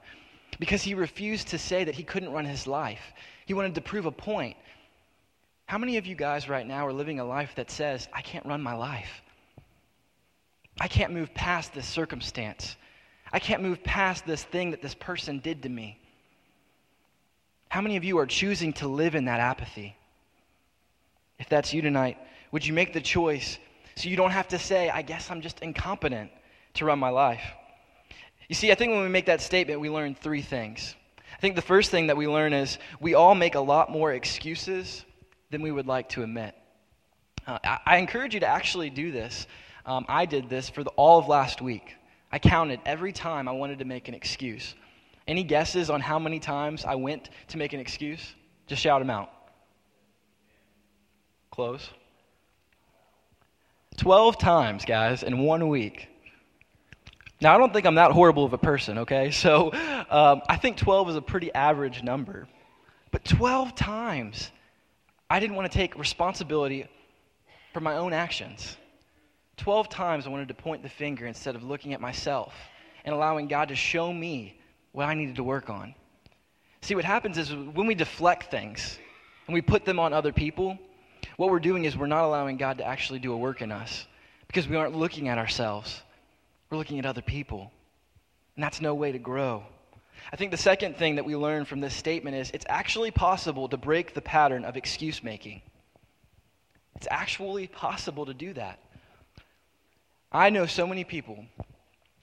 because 0.58 0.82
he 0.82 0.94
refused 0.94 1.48
to 1.48 1.58
say 1.58 1.84
that 1.84 1.94
he 1.94 2.02
couldn't 2.02 2.32
run 2.32 2.46
his 2.46 2.66
life. 2.66 3.12
He 3.44 3.52
wanted 3.52 3.74
to 3.74 3.82
prove 3.82 4.06
a 4.06 4.10
point. 4.10 4.56
How 5.68 5.76
many 5.76 5.98
of 5.98 6.06
you 6.06 6.14
guys 6.14 6.48
right 6.48 6.66
now 6.66 6.86
are 6.86 6.94
living 6.94 7.20
a 7.20 7.26
life 7.26 7.54
that 7.56 7.70
says, 7.70 8.08
I 8.10 8.22
can't 8.22 8.46
run 8.46 8.62
my 8.62 8.72
life? 8.72 9.20
I 10.80 10.88
can't 10.88 11.12
move 11.12 11.34
past 11.34 11.74
this 11.74 11.86
circumstance. 11.86 12.74
I 13.30 13.38
can't 13.38 13.60
move 13.60 13.84
past 13.84 14.24
this 14.24 14.42
thing 14.42 14.70
that 14.70 14.80
this 14.80 14.94
person 14.94 15.40
did 15.40 15.64
to 15.64 15.68
me. 15.68 16.00
How 17.68 17.82
many 17.82 17.98
of 17.98 18.04
you 18.04 18.16
are 18.16 18.24
choosing 18.24 18.72
to 18.74 18.88
live 18.88 19.14
in 19.14 19.26
that 19.26 19.40
apathy? 19.40 19.94
If 21.38 21.50
that's 21.50 21.74
you 21.74 21.82
tonight, 21.82 22.16
would 22.50 22.64
you 22.64 22.72
make 22.72 22.94
the 22.94 23.02
choice 23.02 23.58
so 23.94 24.08
you 24.08 24.16
don't 24.16 24.30
have 24.30 24.48
to 24.48 24.58
say, 24.58 24.88
I 24.88 25.02
guess 25.02 25.30
I'm 25.30 25.42
just 25.42 25.60
incompetent 25.60 26.30
to 26.74 26.86
run 26.86 26.98
my 26.98 27.10
life? 27.10 27.44
You 28.48 28.54
see, 28.54 28.72
I 28.72 28.74
think 28.74 28.92
when 28.92 29.02
we 29.02 29.10
make 29.10 29.26
that 29.26 29.42
statement, 29.42 29.80
we 29.80 29.90
learn 29.90 30.14
three 30.14 30.40
things. 30.40 30.94
I 31.30 31.40
think 31.42 31.56
the 31.56 31.62
first 31.62 31.90
thing 31.90 32.06
that 32.06 32.16
we 32.16 32.26
learn 32.26 32.54
is 32.54 32.78
we 33.00 33.12
all 33.12 33.34
make 33.34 33.54
a 33.54 33.60
lot 33.60 33.90
more 33.90 34.14
excuses 34.14 35.04
than 35.50 35.62
we 35.62 35.70
would 35.70 35.86
like 35.86 36.08
to 36.10 36.22
admit. 36.22 36.54
Uh, 37.46 37.58
I, 37.64 37.78
I, 37.86 37.96
encourage 37.96 38.34
you 38.34 38.40
to 38.40 38.46
actually 38.46 38.90
do 38.90 39.10
this. 39.10 39.46
Um, 39.86 40.04
I 40.08 40.26
did 40.26 40.50
this 40.50 40.68
for 40.68 40.84
the, 40.84 40.90
all 40.90 41.18
of 41.18 41.28
last 41.28 41.62
week. 41.62 41.94
I 42.30 42.38
counted 42.38 42.80
every 42.84 43.12
time 43.12 43.48
I 43.48 43.52
wanted 43.52 43.78
to 43.78 43.86
make 43.86 44.08
an 44.08 44.14
excuse. 44.14 44.74
Any 45.26 45.44
guesses 45.44 45.88
on 45.88 46.00
how 46.00 46.18
many 46.18 46.40
times 46.40 46.84
I 46.84 46.96
went 46.96 47.30
to 47.48 47.58
make 47.58 47.72
an 47.72 47.80
excuse? 47.80 48.34
Just 48.66 48.82
shout 48.82 49.00
them 49.00 49.10
out. 49.10 49.30
Close. 51.50 51.88
12 53.96 54.38
times, 54.38 54.84
guys, 54.84 55.22
in 55.22 55.38
one 55.38 55.68
week. 55.68 56.08
Now, 57.40 57.54
I 57.54 57.58
don't 57.58 57.72
think 57.72 57.86
I'm 57.86 57.94
that 57.96 58.12
horrible 58.12 58.44
of 58.44 58.52
a 58.52 58.58
person, 58.58 58.98
okay? 58.98 59.30
So 59.38 59.72
um, 60.10 60.42
I 60.48 60.56
think 60.56 60.76
12 60.76 61.10
is 61.10 61.16
a 61.16 61.22
pretty 61.22 61.52
average 61.52 62.02
number. 62.02 62.46
But 63.10 63.24
12 63.24 63.74
times, 63.74 64.50
I 65.30 65.40
didn't 65.40 65.56
want 65.56 65.70
to 65.70 65.76
take 65.76 65.98
responsibility 65.98 66.86
for 67.72 67.80
my 67.80 67.96
own 67.96 68.12
actions. 68.12 68.76
12 69.58 69.88
times, 69.88 70.26
I 70.26 70.30
wanted 70.30 70.48
to 70.48 70.54
point 70.54 70.82
the 70.82 70.88
finger 70.88 71.26
instead 71.26 71.54
of 71.54 71.62
looking 71.62 71.92
at 71.92 72.00
myself 72.00 72.54
and 73.04 73.14
allowing 73.14 73.48
God 73.48 73.68
to 73.68 73.74
show 73.74 74.12
me 74.12 74.58
what 74.92 75.06
I 75.06 75.14
needed 75.14 75.36
to 75.36 75.42
work 75.42 75.68
on. 75.68 75.94
See, 76.80 76.94
what 76.94 77.04
happens 77.04 77.36
is 77.38 77.52
when 77.52 77.86
we 77.86 77.94
deflect 77.94 78.50
things 78.50 78.98
and 79.46 79.54
we 79.54 79.60
put 79.60 79.84
them 79.84 79.98
on 79.98 80.12
other 80.12 80.32
people, 80.32 80.78
what 81.36 81.50
we're 81.50 81.58
doing 81.58 81.84
is 81.84 81.96
we're 81.96 82.06
not 82.06 82.24
allowing 82.24 82.56
God 82.56 82.78
to 82.78 82.84
actually 82.84 83.18
do 83.18 83.32
a 83.32 83.36
work 83.36 83.60
in 83.60 83.70
us 83.70 84.06
because 84.46 84.66
we 84.68 84.76
aren't 84.76 84.96
looking 84.96 85.28
at 85.28 85.38
ourselves. 85.38 86.02
We're 86.70 86.78
looking 86.78 86.98
at 86.98 87.06
other 87.06 87.22
people. 87.22 87.70
And 88.56 88.64
that's 88.64 88.80
no 88.80 88.94
way 88.94 89.12
to 89.12 89.18
grow. 89.18 89.64
I 90.32 90.36
think 90.36 90.50
the 90.50 90.56
second 90.56 90.96
thing 90.96 91.16
that 91.16 91.24
we 91.24 91.36
learn 91.36 91.64
from 91.64 91.80
this 91.80 91.94
statement 91.94 92.36
is 92.36 92.50
it's 92.52 92.66
actually 92.68 93.10
possible 93.10 93.68
to 93.68 93.76
break 93.76 94.14
the 94.14 94.20
pattern 94.20 94.64
of 94.64 94.76
excuse 94.76 95.22
making. 95.22 95.62
It's 96.96 97.08
actually 97.10 97.66
possible 97.66 98.26
to 98.26 98.34
do 98.34 98.52
that. 98.54 98.78
I 100.30 100.50
know 100.50 100.66
so 100.66 100.86
many 100.86 101.04
people 101.04 101.44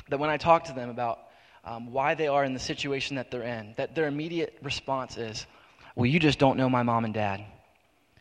that 0.10 0.20
when 0.20 0.30
I 0.30 0.38
talk 0.38 0.66
to 0.66 0.74
them 0.74 0.90
about 0.90 1.20
um, 1.64 1.92
why 1.92 2.14
they 2.14 2.28
are 2.28 2.44
in 2.44 2.54
the 2.54 2.60
situation 2.60 3.16
that 3.16 3.32
they're 3.32 3.42
in, 3.42 3.74
that 3.78 3.96
their 3.96 4.08
immediate 4.08 4.58
response 4.62 5.18
is, 5.18 5.48
Well, 5.96 6.06
you 6.06 6.20
just 6.20 6.38
don't 6.38 6.58
know 6.58 6.70
my 6.70 6.84
mom 6.84 7.06
and 7.06 7.14
dad. 7.14 7.44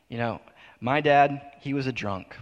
You 0.08 0.18
know, 0.18 0.40
my 0.80 1.00
dad, 1.00 1.42
he 1.60 1.74
was 1.74 1.86
a 1.86 1.92
drunk. 1.92 2.36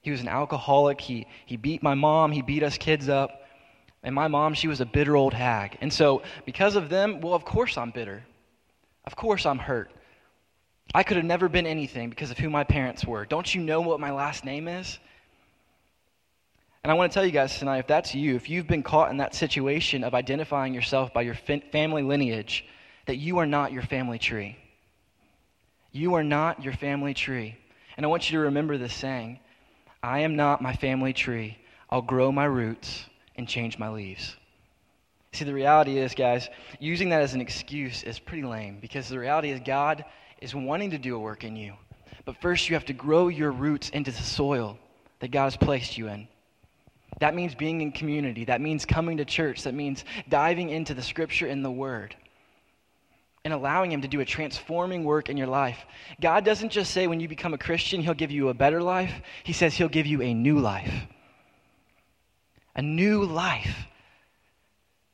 He 0.00 0.10
was 0.10 0.20
an 0.20 0.28
alcoholic. 0.28 1.00
He, 1.00 1.26
he 1.46 1.56
beat 1.56 1.82
my 1.82 1.94
mom. 1.94 2.32
He 2.32 2.42
beat 2.42 2.62
us 2.62 2.78
kids 2.78 3.08
up. 3.08 3.42
And 4.02 4.14
my 4.14 4.28
mom, 4.28 4.54
she 4.54 4.68
was 4.68 4.80
a 4.80 4.86
bitter 4.86 5.16
old 5.16 5.34
hag. 5.34 5.76
And 5.80 5.92
so, 5.92 6.22
because 6.44 6.76
of 6.76 6.88
them, 6.88 7.20
well, 7.20 7.34
of 7.34 7.44
course 7.44 7.76
I'm 7.76 7.90
bitter. 7.90 8.24
Of 9.04 9.16
course 9.16 9.44
I'm 9.44 9.58
hurt. 9.58 9.90
I 10.94 11.02
could 11.02 11.16
have 11.16 11.26
never 11.26 11.48
been 11.48 11.66
anything 11.66 12.08
because 12.08 12.30
of 12.30 12.38
who 12.38 12.48
my 12.48 12.64
parents 12.64 13.04
were. 13.04 13.26
Don't 13.26 13.54
you 13.54 13.60
know 13.60 13.80
what 13.80 14.00
my 14.00 14.10
last 14.10 14.44
name 14.44 14.68
is? 14.68 14.98
And 16.82 16.92
I 16.92 16.94
want 16.94 17.10
to 17.10 17.14
tell 17.14 17.26
you 17.26 17.32
guys 17.32 17.58
tonight 17.58 17.78
if 17.78 17.86
that's 17.86 18.14
you, 18.14 18.36
if 18.36 18.48
you've 18.48 18.66
been 18.66 18.82
caught 18.82 19.10
in 19.10 19.18
that 19.18 19.34
situation 19.34 20.04
of 20.04 20.14
identifying 20.14 20.72
yourself 20.72 21.12
by 21.12 21.22
your 21.22 21.34
family 21.34 22.02
lineage, 22.02 22.64
that 23.06 23.16
you 23.16 23.38
are 23.38 23.46
not 23.46 23.72
your 23.72 23.82
family 23.82 24.18
tree. 24.18 24.56
You 25.90 26.14
are 26.14 26.22
not 26.22 26.62
your 26.62 26.72
family 26.72 27.14
tree. 27.14 27.56
And 27.96 28.06
I 28.06 28.08
want 28.08 28.30
you 28.30 28.38
to 28.38 28.44
remember 28.44 28.78
this 28.78 28.94
saying 28.94 29.40
I 30.02 30.20
am 30.20 30.36
not 30.36 30.62
my 30.62 30.74
family 30.74 31.12
tree. 31.12 31.58
I'll 31.90 32.02
grow 32.02 32.30
my 32.30 32.44
roots 32.44 33.07
and 33.38 33.48
change 33.48 33.78
my 33.78 33.88
leaves. 33.88 34.36
See, 35.32 35.44
the 35.44 35.54
reality 35.54 35.98
is, 35.98 36.14
guys, 36.14 36.48
using 36.80 37.08
that 37.10 37.22
as 37.22 37.34
an 37.34 37.40
excuse 37.40 38.02
is 38.02 38.18
pretty 38.18 38.42
lame 38.42 38.78
because 38.80 39.08
the 39.08 39.18
reality 39.18 39.50
is 39.50 39.60
God 39.64 40.04
is 40.40 40.54
wanting 40.54 40.90
to 40.90 40.98
do 40.98 41.16
a 41.16 41.18
work 41.18 41.44
in 41.44 41.56
you. 41.56 41.74
But 42.24 42.40
first, 42.42 42.68
you 42.68 42.74
have 42.74 42.84
to 42.86 42.92
grow 42.92 43.28
your 43.28 43.52
roots 43.52 43.88
into 43.90 44.10
the 44.10 44.22
soil 44.22 44.78
that 45.20 45.30
God 45.30 45.44
has 45.44 45.56
placed 45.56 45.96
you 45.96 46.08
in. 46.08 46.28
That 47.20 47.34
means 47.34 47.54
being 47.54 47.80
in 47.80 47.92
community. 47.92 48.44
That 48.44 48.60
means 48.60 48.84
coming 48.84 49.16
to 49.16 49.24
church. 49.24 49.62
That 49.62 49.74
means 49.74 50.04
diving 50.28 50.70
into 50.70 50.94
the 50.94 51.02
scripture 51.02 51.46
and 51.46 51.64
the 51.64 51.70
word 51.70 52.14
and 53.44 53.54
allowing 53.54 53.90
Him 53.90 54.02
to 54.02 54.08
do 54.08 54.20
a 54.20 54.24
transforming 54.24 55.04
work 55.04 55.28
in 55.28 55.36
your 55.36 55.46
life. 55.46 55.78
God 56.20 56.44
doesn't 56.44 56.70
just 56.70 56.92
say 56.92 57.06
when 57.06 57.20
you 57.20 57.28
become 57.28 57.54
a 57.54 57.58
Christian, 57.58 58.02
He'll 58.02 58.14
give 58.14 58.30
you 58.30 58.48
a 58.48 58.54
better 58.54 58.82
life, 58.82 59.22
He 59.42 59.52
says 59.52 59.74
He'll 59.74 59.88
give 59.88 60.06
you 60.06 60.22
a 60.22 60.34
new 60.34 60.58
life. 60.58 61.06
A 62.78 62.82
new 62.82 63.24
life. 63.24 63.86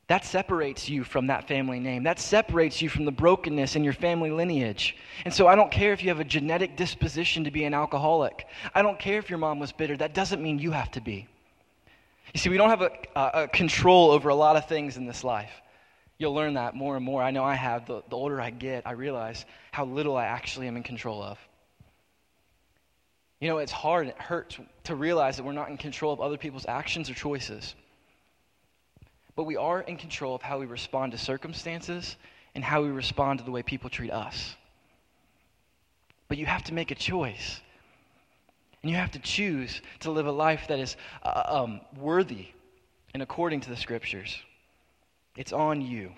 That 0.07 0.23
separates 0.23 0.87
you 0.87 1.03
from 1.03 1.27
that 1.27 1.47
family 1.47 1.79
name. 1.79 2.03
That 2.03 2.19
separates 2.19 2.79
you 2.79 2.89
from 2.89 3.05
the 3.05 3.11
brokenness 3.11 3.75
in 3.75 3.83
your 3.83 3.93
family 3.93 4.29
lineage. 4.29 4.95
And 5.25 5.33
so 5.33 5.47
I 5.47 5.55
don't 5.55 5.71
care 5.71 5.91
if 5.91 6.03
you 6.03 6.09
have 6.09 6.19
a 6.19 6.23
genetic 6.23 6.77
disposition 6.77 7.43
to 7.45 7.51
be 7.51 7.63
an 7.63 7.73
alcoholic. 7.73 8.45
I 8.75 8.83
don't 8.83 8.99
care 8.99 9.17
if 9.17 9.31
your 9.31 9.39
mom 9.39 9.57
was 9.57 9.71
bitter. 9.71 9.97
That 9.97 10.13
doesn't 10.13 10.43
mean 10.43 10.59
you 10.59 10.71
have 10.71 10.91
to 10.91 11.01
be. 11.01 11.27
You 12.35 12.39
see, 12.39 12.49
we 12.49 12.57
don't 12.57 12.69
have 12.69 12.83
a, 12.83 12.91
a, 13.15 13.43
a 13.43 13.47
control 13.47 14.11
over 14.11 14.29
a 14.29 14.35
lot 14.35 14.57
of 14.57 14.67
things 14.69 14.95
in 14.97 15.07
this 15.07 15.23
life. 15.23 15.51
You'll 16.19 16.35
learn 16.35 16.53
that 16.53 16.75
more 16.75 16.95
and 16.95 17.03
more. 17.03 17.23
I 17.23 17.31
know 17.31 17.43
I 17.43 17.55
have. 17.55 17.87
The, 17.87 18.03
the 18.09 18.15
older 18.15 18.39
I 18.39 18.51
get, 18.51 18.85
I 18.85 18.91
realize 18.91 19.43
how 19.71 19.85
little 19.85 20.15
I 20.15 20.25
actually 20.25 20.67
am 20.67 20.77
in 20.77 20.83
control 20.83 21.23
of. 21.23 21.39
You 23.39 23.49
know, 23.49 23.57
it's 23.57 23.71
hard, 23.71 24.07
it 24.07 24.17
hurts 24.17 24.57
to 24.85 24.95
realize 24.95 25.37
that 25.37 25.43
we're 25.43 25.51
not 25.51 25.69
in 25.69 25.77
control 25.77 26.13
of 26.13 26.21
other 26.21 26.37
people's 26.37 26.65
actions 26.67 27.09
or 27.09 27.13
choices. 27.13 27.75
But 29.35 29.43
we 29.43 29.57
are 29.57 29.81
in 29.81 29.97
control 29.97 30.35
of 30.35 30.41
how 30.41 30.59
we 30.59 30.65
respond 30.65 31.11
to 31.11 31.17
circumstances 31.17 32.15
and 32.53 32.63
how 32.63 32.81
we 32.81 32.89
respond 32.89 33.39
to 33.39 33.45
the 33.45 33.51
way 33.51 33.61
people 33.61 33.89
treat 33.89 34.11
us. 34.11 34.55
But 36.29 36.37
you 36.37 36.45
have 36.45 36.63
to 36.65 36.73
make 36.73 36.91
a 36.91 36.95
choice. 36.95 37.59
And 38.81 38.89
you 38.89 38.97
have 38.97 39.11
to 39.11 39.19
choose 39.19 39.81
to 40.01 40.11
live 40.11 40.27
a 40.27 40.31
life 40.31 40.67
that 40.69 40.79
is 40.79 40.95
uh, 41.23 41.43
um, 41.47 41.81
worthy 41.97 42.47
and 43.13 43.21
according 43.21 43.61
to 43.61 43.69
the 43.69 43.75
scriptures. 43.75 44.37
It's 45.35 45.51
on 45.51 45.81
you. 45.81 46.13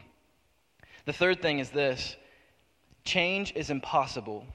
The 1.06 1.14
third 1.14 1.42
thing 1.42 1.60
is 1.60 1.72
this 1.72 2.16
change 3.04 3.54
is 3.56 3.70
impossible. 3.70 4.46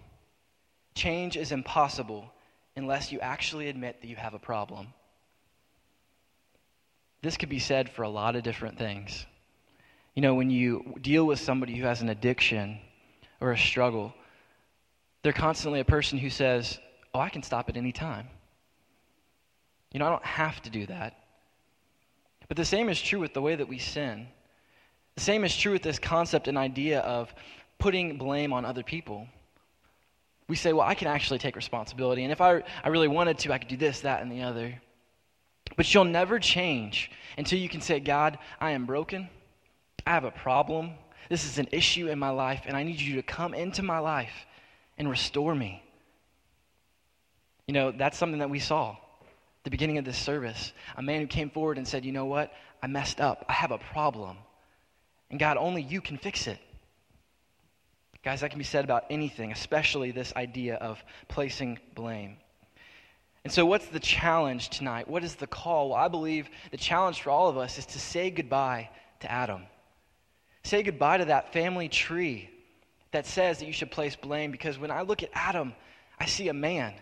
Change 0.95 1.37
is 1.37 1.53
impossible 1.53 2.31
unless 2.77 3.13
you 3.13 3.21
actually 3.21 3.69
admit 3.69 4.01
that 4.01 4.09
you 4.09 4.17
have 4.17 4.35
a 4.35 4.39
problem. 4.39 4.89
This 7.23 7.37
could 7.37 7.49
be 7.49 7.59
said 7.59 7.89
for 7.89 8.03
a 8.03 8.09
lot 8.09 8.35
of 8.35 8.43
different 8.43 8.79
things. 8.79 9.27
You 10.15 10.23
know, 10.23 10.35
when 10.35 10.51
you 10.51 10.95
deal 11.01 11.25
with 11.25 11.39
somebody 11.39 11.77
who 11.77 11.87
has 11.87 12.03
an 12.03 12.09
addiction 12.09 12.79
or 13.41 13.53
a 13.53 13.59
struggle, 13.59 14.13
they're 15.23 15.33
constantly 15.33 15.81
a 15.81 15.85
person 15.85 16.19
who 16.19 16.31
says, 16.31 16.79
Oh, 17.15 17.21
I 17.21 17.29
can 17.29 17.43
stop 17.43 17.69
at 17.69 17.77
any 17.77 17.93
time. 17.93 18.29
You 19.93 20.01
know, 20.01 20.07
I 20.07 20.11
don't 20.11 20.25
have 20.25 20.61
to 20.63 20.71
do 20.71 20.87
that. 20.87 21.19
But 22.49 22.57
the 22.57 22.65
same 22.65 22.89
is 22.89 23.01
true 23.01 23.21
with 23.21 23.35
the 23.35 23.43
way 23.43 23.55
that 23.55 23.69
we 23.69 23.79
sin. 23.79 24.27
The 25.15 25.21
same 25.21 25.45
is 25.45 25.57
true 25.57 25.73
with 25.73 25.83
this 25.83 25.99
concept 25.99 26.49
and 26.49 26.57
idea 26.57 27.01
of 27.01 27.35
putting 27.79 28.17
blame 28.17 28.53
on 28.53 28.65
other 28.65 28.83
people. 28.83 29.29
We 30.53 30.57
say, 30.57 30.75
well, 30.75 30.87
I 30.87 30.93
can 30.93 31.09
actually 31.09 31.39
take 31.39 31.57
responsibility. 31.57 32.25
And 32.25 32.31
if 32.31 32.43
I, 32.43 32.63
I 32.85 32.89
really 32.89 33.09
wanted 33.09 33.39
to, 33.39 33.55
I 33.55 33.57
could 33.57 33.69
do 33.69 33.77
this, 33.79 34.01
that, 34.01 34.21
and 34.21 34.31
the 34.31 34.43
other. 34.43 34.83
But 35.79 35.95
you'll 35.95 36.05
never 36.05 36.39
change 36.39 37.11
until 37.39 37.59
you 37.59 37.71
can 37.71 37.81
say, 37.81 38.01
God, 38.01 38.39
I 38.61 38.73
am 38.73 38.85
broken. 38.85 39.31
I 40.07 40.11
have 40.11 40.25
a 40.25 40.31
problem. 40.31 40.91
This 41.31 41.47
is 41.47 41.57
an 41.57 41.69
issue 41.73 42.09
in 42.09 42.19
my 42.19 42.29
life, 42.29 42.65
and 42.67 42.77
I 42.77 42.83
need 42.83 43.01
you 43.01 43.17
to 43.17 43.23
come 43.23 43.55
into 43.55 43.83
my 43.83 43.99
life 43.99 44.45
and 44.99 45.09
restore 45.09 45.55
me. 45.55 45.83
You 47.67 47.73
know, 47.73 47.91
that's 47.91 48.19
something 48.19 48.41
that 48.41 48.51
we 48.51 48.59
saw 48.59 48.99
the 49.65 49.71
beginning 49.71 49.97
of 49.97 50.05
this 50.05 50.19
service. 50.19 50.75
A 50.99 51.03
man 51.03 51.23
who 51.23 51.29
came 51.29 51.49
forward 51.49 51.79
and 51.79 51.89
said, 51.89 52.05
You 52.05 52.13
know 52.13 52.27
what? 52.27 52.53
I 52.83 52.89
messed 52.89 53.23
up. 53.23 53.47
I 53.49 53.55
have 53.55 53.71
a 53.71 53.79
problem. 53.79 54.37
And 55.31 55.41
God, 55.41 55.57
only 55.57 55.81
you 55.81 56.03
can 56.03 56.19
fix 56.19 56.47
it. 56.47 56.59
Guys, 58.23 58.41
that 58.41 58.51
can 58.51 58.59
be 58.59 58.65
said 58.65 58.85
about 58.85 59.05
anything, 59.11 59.51
especially 59.51 60.13
this 60.13 60.33
idea 60.37 60.77
of 60.77 61.03
placing 61.29 61.79
blame. 61.95 62.37
And 63.45 63.53
so, 63.53 63.67
what's 63.67 63.87
the 63.87 63.99
challenge 64.01 64.69
tonight? 64.69 65.09
What 65.09 65.25
is 65.25 65.35
the 65.35 65.49
call? 65.49 65.91
Well, 65.91 65.99
I 65.99 66.09
believe 66.09 66.49
the 66.71 66.77
challenge 66.77 67.23
for 67.23 67.31
all 67.31 67.49
of 67.49 67.59
us 67.59 67.79
is 67.79 67.87
to 67.87 67.99
say 67.99 68.31
goodbye 68.31 68.91
to 69.21 69.31
Adam. 69.31 69.63
Say 70.63 70.85
goodbye 70.85 71.19
to 71.19 71.25
that 71.25 71.53
family 71.53 71.89
tree 71.89 72.49
that 73.11 73.27
says 73.27 73.59
that 73.59 73.67
you 73.67 73.73
should 73.73 73.91
place 73.91 74.15
blame 74.15 74.53
because 74.53 74.79
when 74.79 74.93
I 74.93 75.03
look 75.03 75.25
at 75.25 75.31
Adam, 75.35 75.75
I 76.21 76.27
see 76.27 76.49
a 76.49 76.55
man. 76.55 76.95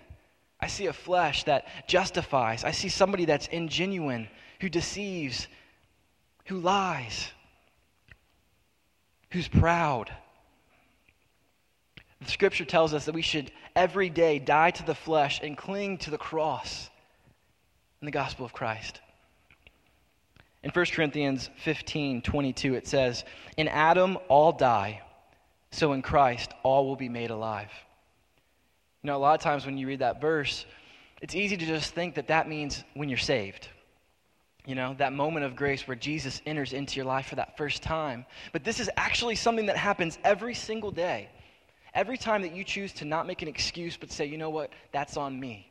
I 0.58 0.68
see 0.68 0.86
a 0.86 0.92
flesh 0.92 1.44
that 1.44 1.66
justifies. 1.86 2.64
I 2.64 2.70
see 2.70 2.88
somebody 2.88 3.26
that's 3.26 3.48
ingenuine, 3.48 4.28
who 4.60 4.70
deceives, 4.70 5.46
who 6.46 6.58
lies 6.58 7.30
who's 9.30 9.48
proud. 9.48 10.12
The 12.20 12.30
scripture 12.30 12.64
tells 12.64 12.92
us 12.92 13.06
that 13.06 13.14
we 13.14 13.22
should 13.22 13.50
every 13.74 14.10
day 14.10 14.38
die 14.38 14.70
to 14.72 14.84
the 14.84 14.94
flesh 14.94 15.40
and 15.42 15.56
cling 15.56 15.98
to 15.98 16.10
the 16.10 16.18
cross 16.18 16.90
in 18.00 18.06
the 18.06 18.12
gospel 18.12 18.44
of 18.44 18.52
Christ. 18.52 19.00
In 20.62 20.70
1 20.70 20.86
Corinthians 20.86 21.48
15 21.64 22.20
22, 22.22 22.74
it 22.74 22.86
says, 22.86 23.24
In 23.56 23.68
Adam 23.68 24.18
all 24.28 24.52
die, 24.52 25.00
so 25.70 25.92
in 25.92 26.02
Christ 26.02 26.52
all 26.62 26.86
will 26.86 26.96
be 26.96 27.08
made 27.08 27.30
alive. 27.30 27.70
You 29.02 29.08
know, 29.08 29.16
a 29.16 29.18
lot 29.18 29.34
of 29.34 29.40
times 29.40 29.64
when 29.64 29.78
you 29.78 29.86
read 29.86 30.00
that 30.00 30.20
verse, 30.20 30.66
it's 31.22 31.34
easy 31.34 31.56
to 31.56 31.66
just 31.66 31.94
think 31.94 32.16
that 32.16 32.28
that 32.28 32.48
means 32.48 32.84
when 32.92 33.08
you're 33.08 33.16
saved. 33.16 33.68
You 34.66 34.74
know, 34.74 34.94
that 34.98 35.14
moment 35.14 35.46
of 35.46 35.56
grace 35.56 35.88
where 35.88 35.96
Jesus 35.96 36.42
enters 36.44 36.74
into 36.74 36.96
your 36.96 37.06
life 37.06 37.26
for 37.26 37.36
that 37.36 37.56
first 37.56 37.82
time. 37.82 38.26
But 38.52 38.62
this 38.62 38.78
is 38.78 38.90
actually 38.98 39.36
something 39.36 39.66
that 39.66 39.76
happens 39.78 40.18
every 40.22 40.52
single 40.52 40.90
day. 40.90 41.30
Every 41.94 42.16
time 42.16 42.42
that 42.42 42.54
you 42.54 42.64
choose 42.64 42.92
to 42.94 43.04
not 43.04 43.26
make 43.26 43.42
an 43.42 43.48
excuse 43.48 43.96
but 43.96 44.12
say, 44.12 44.26
you 44.26 44.38
know 44.38 44.50
what, 44.50 44.70
that's 44.92 45.16
on 45.16 45.38
me. 45.38 45.70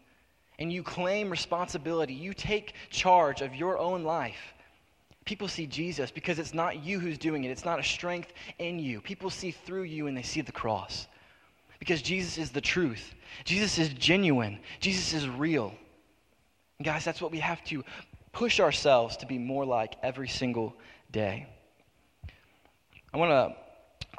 And 0.57 0.71
you 0.71 0.83
claim 0.83 1.29
responsibility, 1.29 2.13
you 2.13 2.33
take 2.33 2.73
charge 2.89 3.41
of 3.41 3.55
your 3.55 3.77
own 3.77 4.03
life. 4.03 4.53
People 5.25 5.47
see 5.47 5.67
Jesus 5.67 6.11
because 6.11 6.39
it's 6.39 6.53
not 6.53 6.83
you 6.83 6.99
who's 6.99 7.17
doing 7.17 7.43
it, 7.43 7.51
it's 7.51 7.65
not 7.65 7.79
a 7.79 7.83
strength 7.83 8.33
in 8.57 8.79
you. 8.79 8.99
People 8.99 9.29
see 9.29 9.51
through 9.51 9.83
you 9.83 10.07
and 10.07 10.17
they 10.17 10.23
see 10.23 10.41
the 10.41 10.51
cross. 10.51 11.07
Because 11.79 12.01
Jesus 12.01 12.37
is 12.37 12.51
the 12.51 12.59
truth, 12.61 13.13
Jesus 13.45 13.77
is 13.77 13.89
genuine, 13.89 14.59
Jesus 14.81 15.13
is 15.13 15.29
real. 15.29 15.73
And 16.77 16.85
guys, 16.85 17.05
that's 17.05 17.21
what 17.21 17.31
we 17.31 17.39
have 17.39 17.63
to 17.65 17.83
push 18.31 18.59
ourselves 18.59 19.17
to 19.17 19.25
be 19.25 19.37
more 19.37 19.65
like 19.65 19.95
every 20.03 20.27
single 20.27 20.75
day. 21.11 21.47
I 23.13 23.17
want 23.17 23.31
to 23.31 23.68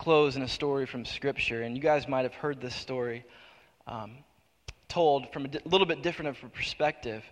close 0.01 0.35
in 0.35 0.41
a 0.41 0.49
story 0.49 0.87
from 0.87 1.05
Scripture, 1.05 1.61
and 1.61 1.77
you 1.77 1.83
guys 1.83 2.09
might 2.09 2.23
have 2.23 2.33
heard 2.33 2.59
this 2.59 2.75
story 2.75 3.23
um, 3.87 4.13
told 4.89 5.31
from 5.31 5.45
a 5.45 5.49
di- 5.49 5.61
little 5.67 5.87
bit 5.87 6.03
different 6.03 6.31
of 6.31 6.43
a 6.43 6.49
perspective, 6.49 7.23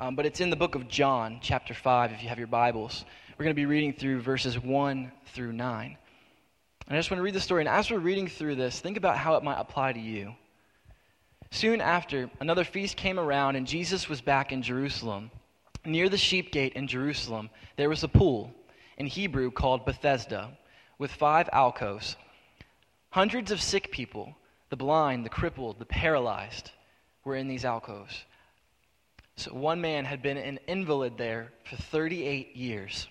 um, 0.00 0.16
but 0.16 0.26
it's 0.26 0.40
in 0.40 0.50
the 0.50 0.56
book 0.56 0.74
of 0.74 0.88
John, 0.88 1.38
chapter 1.40 1.72
5, 1.72 2.10
if 2.10 2.24
you 2.24 2.28
have 2.28 2.38
your 2.38 2.48
Bibles. 2.48 3.04
We're 3.38 3.44
going 3.44 3.54
to 3.54 3.60
be 3.60 3.66
reading 3.66 3.92
through 3.92 4.22
verses 4.22 4.58
1 4.58 5.12
through 5.34 5.52
9. 5.52 5.96
And 6.88 6.96
I 6.96 6.98
just 6.98 7.12
want 7.12 7.20
to 7.20 7.22
read 7.22 7.34
the 7.34 7.40
story, 7.40 7.62
and 7.62 7.68
as 7.68 7.92
we're 7.92 8.00
reading 8.00 8.26
through 8.26 8.56
this, 8.56 8.80
think 8.80 8.96
about 8.96 9.16
how 9.16 9.36
it 9.36 9.44
might 9.44 9.60
apply 9.60 9.92
to 9.92 10.00
you. 10.00 10.34
Soon 11.52 11.80
after, 11.80 12.28
another 12.40 12.64
feast 12.64 12.96
came 12.96 13.20
around, 13.20 13.54
and 13.54 13.68
Jesus 13.68 14.08
was 14.08 14.20
back 14.20 14.50
in 14.50 14.62
Jerusalem. 14.62 15.30
Near 15.84 16.08
the 16.08 16.18
sheep 16.18 16.50
gate 16.50 16.72
in 16.72 16.88
Jerusalem, 16.88 17.50
there 17.76 17.88
was 17.88 18.02
a 18.02 18.08
pool, 18.08 18.52
in 18.98 19.06
Hebrew 19.06 19.52
called 19.52 19.86
Bethesda, 19.86 20.58
with 20.98 21.10
five 21.10 21.48
alcoves. 21.52 22.16
Hundreds 23.10 23.50
of 23.50 23.60
sick 23.60 23.90
people, 23.90 24.36
the 24.70 24.76
blind, 24.76 25.24
the 25.24 25.30
crippled, 25.30 25.78
the 25.78 25.86
paralyzed, 25.86 26.70
were 27.24 27.36
in 27.36 27.48
these 27.48 27.64
alcoves. 27.64 28.24
So 29.36 29.52
one 29.52 29.80
man 29.80 30.04
had 30.04 30.22
been 30.22 30.38
an 30.38 30.58
invalid 30.66 31.18
there 31.18 31.52
for 31.64 31.76
38 31.76 32.56
years. 32.56 33.06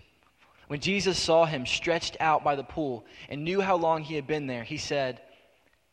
When 0.67 0.79
Jesus 0.79 1.19
saw 1.19 1.45
him 1.45 1.65
stretched 1.65 2.17
out 2.19 2.43
by 2.43 2.55
the 2.55 2.63
pool 2.63 3.05
and 3.29 3.43
knew 3.43 3.61
how 3.61 3.75
long 3.75 4.03
he 4.03 4.15
had 4.15 4.25
been 4.25 4.47
there, 4.47 4.63
he 4.63 4.77
said, 4.77 5.21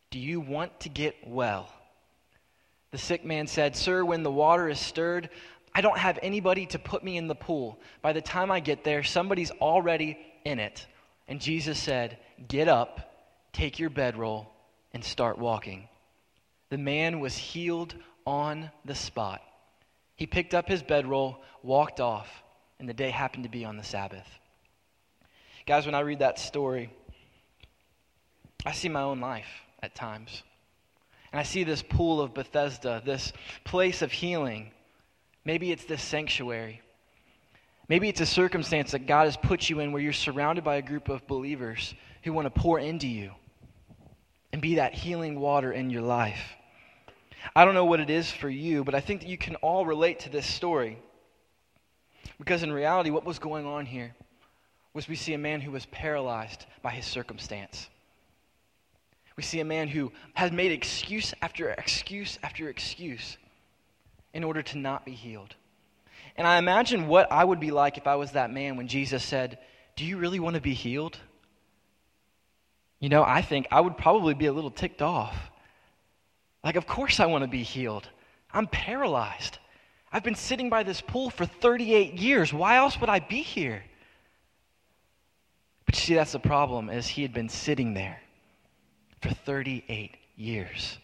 Do 0.09 0.17
you 0.17 0.39
want 0.39 0.79
to 0.81 0.89
get 0.89 1.15
well? 1.27 1.69
The 2.89 2.97
sick 2.97 3.23
man 3.23 3.45
said, 3.45 3.75
Sir, 3.75 4.03
when 4.03 4.23
the 4.23 4.31
water 4.31 4.69
is 4.69 4.79
stirred, 4.79 5.29
I 5.75 5.81
don't 5.81 5.97
have 5.97 6.19
anybody 6.21 6.65
to 6.67 6.79
put 6.79 7.03
me 7.03 7.17
in 7.17 7.27
the 7.27 7.35
pool. 7.35 7.79
By 8.01 8.13
the 8.13 8.21
time 8.21 8.51
I 8.51 8.59
get 8.59 8.83
there, 8.83 9.03
somebody's 9.03 9.51
already 9.51 10.17
in 10.45 10.59
it. 10.59 10.85
And 11.27 11.39
Jesus 11.39 11.79
said, 11.79 12.17
Get 12.47 12.67
up, 12.67 13.13
take 13.53 13.79
your 13.79 13.89
bedroll, 13.89 14.51
and 14.93 15.03
start 15.03 15.37
walking. 15.37 15.87
The 16.69 16.77
man 16.77 17.19
was 17.19 17.35
healed 17.35 17.95
on 18.25 18.71
the 18.85 18.95
spot. 18.95 19.41
He 20.15 20.25
picked 20.25 20.53
up 20.53 20.67
his 20.67 20.83
bedroll, 20.83 21.41
walked 21.61 21.99
off, 21.99 22.29
and 22.79 22.87
the 22.87 22.93
day 22.93 23.09
happened 23.09 23.43
to 23.43 23.49
be 23.49 23.65
on 23.65 23.77
the 23.77 23.83
Sabbath. 23.83 24.27
Guys, 25.65 25.85
when 25.85 25.95
I 25.95 26.01
read 26.01 26.19
that 26.19 26.39
story, 26.39 26.89
I 28.65 28.71
see 28.73 28.89
my 28.89 29.01
own 29.01 29.19
life 29.19 29.47
at 29.81 29.95
times. 29.95 30.43
And 31.31 31.39
I 31.39 31.43
see 31.43 31.63
this 31.63 31.81
pool 31.81 32.21
of 32.21 32.33
Bethesda, 32.33 33.01
this 33.03 33.33
place 33.63 34.01
of 34.01 34.11
healing. 34.11 34.71
Maybe 35.45 35.71
it's 35.71 35.85
this 35.85 36.01
sanctuary. 36.01 36.81
Maybe 37.93 38.09
it's 38.09 38.21
a 38.21 38.25
circumstance 38.25 38.93
that 38.93 39.05
God 39.05 39.25
has 39.25 39.37
put 39.37 39.69
you 39.69 39.79
in 39.79 39.91
where 39.91 40.01
you're 40.01 40.13
surrounded 40.13 40.63
by 40.63 40.77
a 40.77 40.81
group 40.81 41.09
of 41.09 41.27
believers 41.27 41.93
who 42.23 42.33
want 42.33 42.47
to 42.47 42.49
pour 42.49 42.79
into 42.79 43.07
you 43.07 43.29
and 44.51 44.63
be 44.63 44.73
that 44.77 44.95
healing 44.95 45.39
water 45.39 45.71
in 45.71 45.91
your 45.91 46.01
life. 46.01 46.55
I 47.55 47.63
don't 47.63 47.75
know 47.75 47.85
what 47.85 47.99
it 47.99 48.09
is 48.09 48.31
for 48.31 48.49
you, 48.49 48.83
but 48.83 48.95
I 48.95 48.99
think 48.99 49.21
that 49.21 49.29
you 49.29 49.37
can 49.37 49.57
all 49.57 49.85
relate 49.85 50.21
to 50.21 50.31
this 50.31 50.47
story. 50.47 50.97
Because 52.39 52.63
in 52.63 52.73
reality, 52.73 53.11
what 53.11 53.25
was 53.25 53.37
going 53.37 53.67
on 53.67 53.85
here 53.85 54.15
was 54.95 55.07
we 55.07 55.15
see 55.15 55.35
a 55.35 55.37
man 55.37 55.61
who 55.61 55.69
was 55.69 55.85
paralyzed 55.85 56.65
by 56.81 56.89
his 56.89 57.05
circumstance. 57.05 57.89
We 59.35 59.43
see 59.43 59.59
a 59.59 59.65
man 59.65 59.87
who 59.87 60.11
has 60.33 60.51
made 60.51 60.71
excuse 60.71 61.31
after 61.43 61.69
excuse 61.69 62.39
after 62.41 62.69
excuse 62.69 63.37
in 64.33 64.43
order 64.43 64.63
to 64.63 64.79
not 64.79 65.05
be 65.05 65.11
healed. 65.11 65.53
And 66.35 66.47
I 66.47 66.57
imagine 66.57 67.07
what 67.07 67.31
I 67.31 67.43
would 67.43 67.59
be 67.59 67.71
like 67.71 67.97
if 67.97 68.07
I 68.07 68.15
was 68.15 68.31
that 68.31 68.51
man 68.51 68.75
when 68.75 68.87
Jesus 68.87 69.23
said, 69.23 69.59
Do 69.95 70.05
you 70.05 70.17
really 70.17 70.39
want 70.39 70.55
to 70.55 70.61
be 70.61 70.73
healed? 70.73 71.17
You 72.99 73.09
know, 73.09 73.23
I 73.23 73.41
think 73.41 73.67
I 73.71 73.81
would 73.81 73.97
probably 73.97 74.33
be 74.33 74.45
a 74.45 74.53
little 74.53 74.71
ticked 74.71 75.01
off. 75.01 75.35
Like, 76.63 76.77
of 76.77 76.87
course 76.87 77.19
I 77.19 77.25
want 77.25 77.43
to 77.43 77.49
be 77.49 77.63
healed. 77.63 78.07
I'm 78.51 78.67
paralyzed. 78.67 79.57
I've 80.11 80.23
been 80.23 80.35
sitting 80.35 80.69
by 80.69 80.83
this 80.83 81.01
pool 81.01 81.29
for 81.29 81.45
38 81.45 82.13
years. 82.13 82.53
Why 82.53 82.77
else 82.77 82.99
would 83.01 83.09
I 83.09 83.19
be 83.19 83.41
here? 83.41 83.83
But 85.85 85.95
you 85.95 86.01
see, 86.01 86.13
that's 86.13 86.31
the 86.31 86.39
problem, 86.39 86.89
is 86.89 87.07
he 87.07 87.23
had 87.23 87.33
been 87.33 87.49
sitting 87.49 87.93
there 87.93 88.21
for 89.21 89.29
38 89.29 90.15
years. 90.35 90.97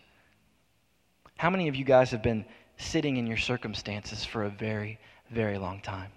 How 1.38 1.50
many 1.50 1.68
of 1.68 1.76
you 1.76 1.86
guys 1.86 2.12
have 2.12 2.24
been 2.24 2.46
sitting 2.78 3.18
in 3.18 3.28
your 3.28 3.38
circumstances 3.38 4.24
for 4.24 4.44
a 4.44 4.50
very, 4.50 5.00
very 5.30 5.58
long 5.58 5.82
time? 5.82 6.12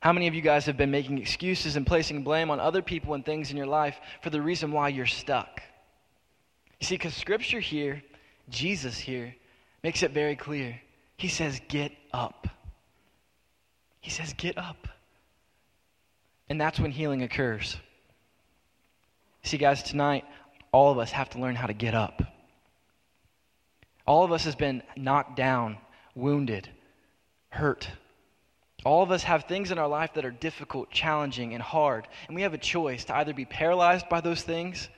How 0.00 0.12
many 0.12 0.28
of 0.28 0.34
you 0.34 0.42
guys 0.42 0.66
have 0.66 0.76
been 0.76 0.90
making 0.90 1.18
excuses 1.18 1.76
and 1.76 1.86
placing 1.86 2.22
blame 2.22 2.50
on 2.50 2.60
other 2.60 2.82
people 2.82 3.14
and 3.14 3.24
things 3.24 3.50
in 3.50 3.56
your 3.56 3.66
life 3.66 3.96
for 4.22 4.30
the 4.30 4.40
reason 4.40 4.70
why 4.70 4.88
you're 4.88 5.06
stuck? 5.06 5.60
You 6.80 6.86
see, 6.86 6.94
because 6.94 7.14
Scripture 7.14 7.60
here, 7.60 8.02
Jesus 8.48 8.98
here, 8.98 9.34
makes 9.82 10.02
it 10.02 10.12
very 10.12 10.36
clear. 10.36 10.80
He 11.16 11.28
says, 11.28 11.60
Get 11.68 11.92
up. 12.12 12.46
He 14.00 14.10
says, 14.10 14.32
Get 14.34 14.58
up. 14.58 14.86
And 16.48 16.60
that's 16.60 16.78
when 16.78 16.92
healing 16.92 17.22
occurs. 17.22 17.76
See, 19.42 19.58
guys, 19.58 19.82
tonight, 19.82 20.24
all 20.70 20.92
of 20.92 20.98
us 20.98 21.10
have 21.10 21.30
to 21.30 21.38
learn 21.38 21.56
how 21.56 21.66
to 21.66 21.72
get 21.72 21.94
up. 21.94 22.22
All 24.06 24.24
of 24.24 24.30
us 24.30 24.44
has 24.44 24.54
been 24.54 24.82
knocked 24.96 25.36
down, 25.36 25.78
wounded, 26.14 26.68
hurt. 27.56 27.88
All 28.84 29.02
of 29.02 29.10
us 29.10 29.24
have 29.24 29.44
things 29.44 29.72
in 29.72 29.78
our 29.78 29.88
life 29.88 30.14
that 30.14 30.24
are 30.24 30.30
difficult, 30.30 30.90
challenging, 30.90 31.54
and 31.54 31.62
hard. 31.62 32.06
And 32.28 32.36
we 32.36 32.42
have 32.42 32.54
a 32.54 32.58
choice 32.58 33.04
to 33.06 33.16
either 33.16 33.34
be 33.34 33.44
paralyzed 33.44 34.08
by 34.08 34.20
those 34.20 34.42
things, 34.42 34.88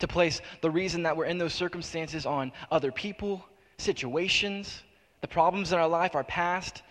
to 0.00 0.08
place 0.08 0.40
the 0.62 0.70
reason 0.70 1.04
that 1.04 1.16
we're 1.16 1.26
in 1.26 1.38
those 1.38 1.54
circumstances 1.54 2.26
on 2.26 2.50
other 2.72 2.90
people, 2.90 3.44
situations, 3.78 4.82
the 5.20 5.28
problems 5.28 5.72
in 5.72 5.78
our 5.78 5.86
life, 5.86 6.16
our 6.16 6.24
past, 6.24 6.82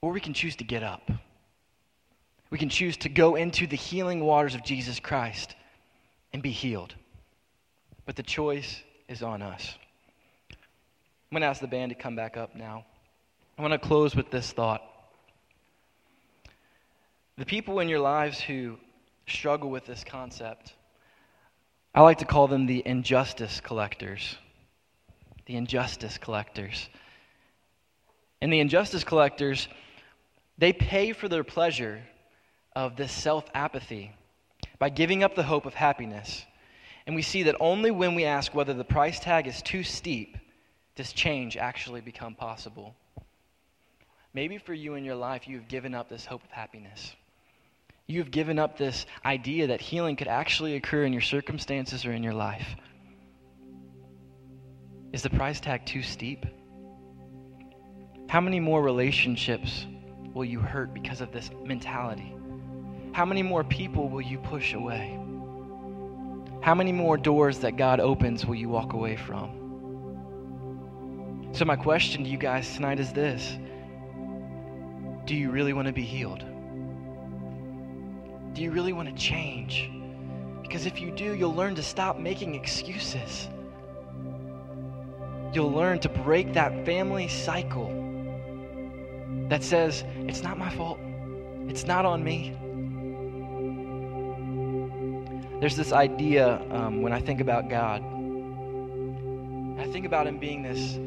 or 0.00 0.12
we 0.12 0.20
can 0.20 0.34
choose 0.34 0.54
to 0.56 0.64
get 0.64 0.84
up. 0.84 1.10
We 2.50 2.58
can 2.58 2.68
choose 2.68 2.96
to 2.98 3.08
go 3.08 3.34
into 3.34 3.66
the 3.66 3.76
healing 3.76 4.20
waters 4.20 4.54
of 4.54 4.64
Jesus 4.64 5.00
Christ 5.00 5.56
and 6.32 6.42
be 6.42 6.50
healed. 6.50 6.94
But 8.06 8.16
the 8.16 8.22
choice 8.22 8.82
is 9.08 9.22
on 9.22 9.42
us. 9.42 9.74
I'm 10.50 11.34
going 11.34 11.42
to 11.42 11.48
ask 11.48 11.60
the 11.60 11.66
band 11.66 11.90
to 11.90 11.94
come 11.96 12.16
back 12.16 12.36
up 12.36 12.54
now. 12.54 12.86
I 13.58 13.62
want 13.62 13.72
to 13.72 13.78
close 13.78 14.14
with 14.14 14.30
this 14.30 14.52
thought. 14.52 14.82
The 17.38 17.44
people 17.44 17.80
in 17.80 17.88
your 17.88 17.98
lives 17.98 18.40
who 18.40 18.78
struggle 19.26 19.68
with 19.68 19.84
this 19.84 20.04
concept, 20.04 20.74
I 21.92 22.02
like 22.02 22.18
to 22.18 22.24
call 22.24 22.46
them 22.46 22.66
the 22.66 22.84
injustice 22.86 23.60
collectors. 23.60 24.36
The 25.46 25.56
injustice 25.56 26.18
collectors. 26.18 26.88
And 28.40 28.52
the 28.52 28.60
injustice 28.60 29.02
collectors, 29.02 29.66
they 30.56 30.72
pay 30.72 31.12
for 31.12 31.28
their 31.28 31.42
pleasure 31.42 32.00
of 32.76 32.94
this 32.94 33.10
self 33.10 33.44
apathy 33.54 34.12
by 34.78 34.88
giving 34.88 35.24
up 35.24 35.34
the 35.34 35.42
hope 35.42 35.66
of 35.66 35.74
happiness. 35.74 36.44
And 37.08 37.16
we 37.16 37.22
see 37.22 37.42
that 37.44 37.56
only 37.58 37.90
when 37.90 38.14
we 38.14 38.24
ask 38.24 38.54
whether 38.54 38.74
the 38.74 38.84
price 38.84 39.18
tag 39.18 39.48
is 39.48 39.62
too 39.62 39.82
steep 39.82 40.38
does 40.94 41.12
change 41.12 41.56
actually 41.56 42.02
become 42.02 42.36
possible. 42.36 42.94
Maybe 44.38 44.58
for 44.58 44.72
you 44.72 44.94
in 44.94 45.04
your 45.04 45.16
life, 45.16 45.48
you've 45.48 45.66
given 45.66 45.96
up 45.96 46.08
this 46.08 46.24
hope 46.24 46.44
of 46.44 46.50
happiness. 46.52 47.16
You've 48.06 48.30
given 48.30 48.56
up 48.56 48.78
this 48.78 49.04
idea 49.24 49.66
that 49.66 49.80
healing 49.80 50.14
could 50.14 50.28
actually 50.28 50.76
occur 50.76 51.02
in 51.02 51.12
your 51.12 51.22
circumstances 51.22 52.06
or 52.06 52.12
in 52.12 52.22
your 52.22 52.34
life. 52.34 52.76
Is 55.12 55.22
the 55.22 55.30
price 55.30 55.58
tag 55.58 55.86
too 55.86 56.04
steep? 56.04 56.46
How 58.28 58.40
many 58.40 58.60
more 58.60 58.80
relationships 58.80 59.84
will 60.32 60.44
you 60.44 60.60
hurt 60.60 60.94
because 60.94 61.20
of 61.20 61.32
this 61.32 61.50
mentality? 61.64 62.32
How 63.10 63.24
many 63.24 63.42
more 63.42 63.64
people 63.64 64.08
will 64.08 64.22
you 64.22 64.38
push 64.38 64.72
away? 64.72 65.18
How 66.62 66.76
many 66.76 66.92
more 66.92 67.16
doors 67.16 67.58
that 67.58 67.76
God 67.76 67.98
opens 67.98 68.46
will 68.46 68.54
you 68.54 68.68
walk 68.68 68.92
away 68.92 69.16
from? 69.16 69.50
So, 71.50 71.64
my 71.64 71.74
question 71.74 72.22
to 72.22 72.30
you 72.30 72.38
guys 72.38 72.72
tonight 72.76 73.00
is 73.00 73.12
this 73.12 73.58
Do 75.28 75.34
you 75.34 75.50
really 75.50 75.74
want 75.74 75.86
to 75.88 75.92
be 75.92 76.04
healed? 76.04 76.42
Do 78.54 78.62
you 78.62 78.70
really 78.70 78.94
want 78.94 79.10
to 79.10 79.14
change? 79.14 79.90
Because 80.62 80.86
if 80.86 81.02
you 81.02 81.10
do, 81.10 81.34
you'll 81.34 81.54
learn 81.54 81.74
to 81.74 81.82
stop 81.82 82.18
making 82.18 82.54
excuses. 82.54 83.46
You'll 85.52 85.70
learn 85.70 85.98
to 85.98 86.08
break 86.08 86.54
that 86.54 86.86
family 86.86 87.28
cycle 87.28 87.88
that 89.50 89.62
says, 89.62 90.02
it's 90.20 90.42
not 90.42 90.56
my 90.56 90.70
fault. 90.70 90.98
It's 91.68 91.84
not 91.84 92.06
on 92.06 92.24
me. 92.24 92.56
There's 95.60 95.76
this 95.76 95.92
idea 95.92 96.58
um, 96.70 97.02
when 97.02 97.12
I 97.12 97.20
think 97.20 97.42
about 97.42 97.68
God. 97.68 98.02
I 99.78 99.92
think 99.92 100.06
about 100.06 100.26
Him 100.26 100.38
being 100.38 100.62
this 100.62 100.98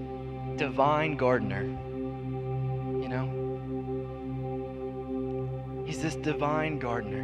divine 0.59 1.17
gardener. 1.17 1.63
You 1.63 3.09
know? 3.09 3.40
He's 5.91 6.01
this 6.01 6.15
divine 6.15 6.79
gardener. 6.79 7.23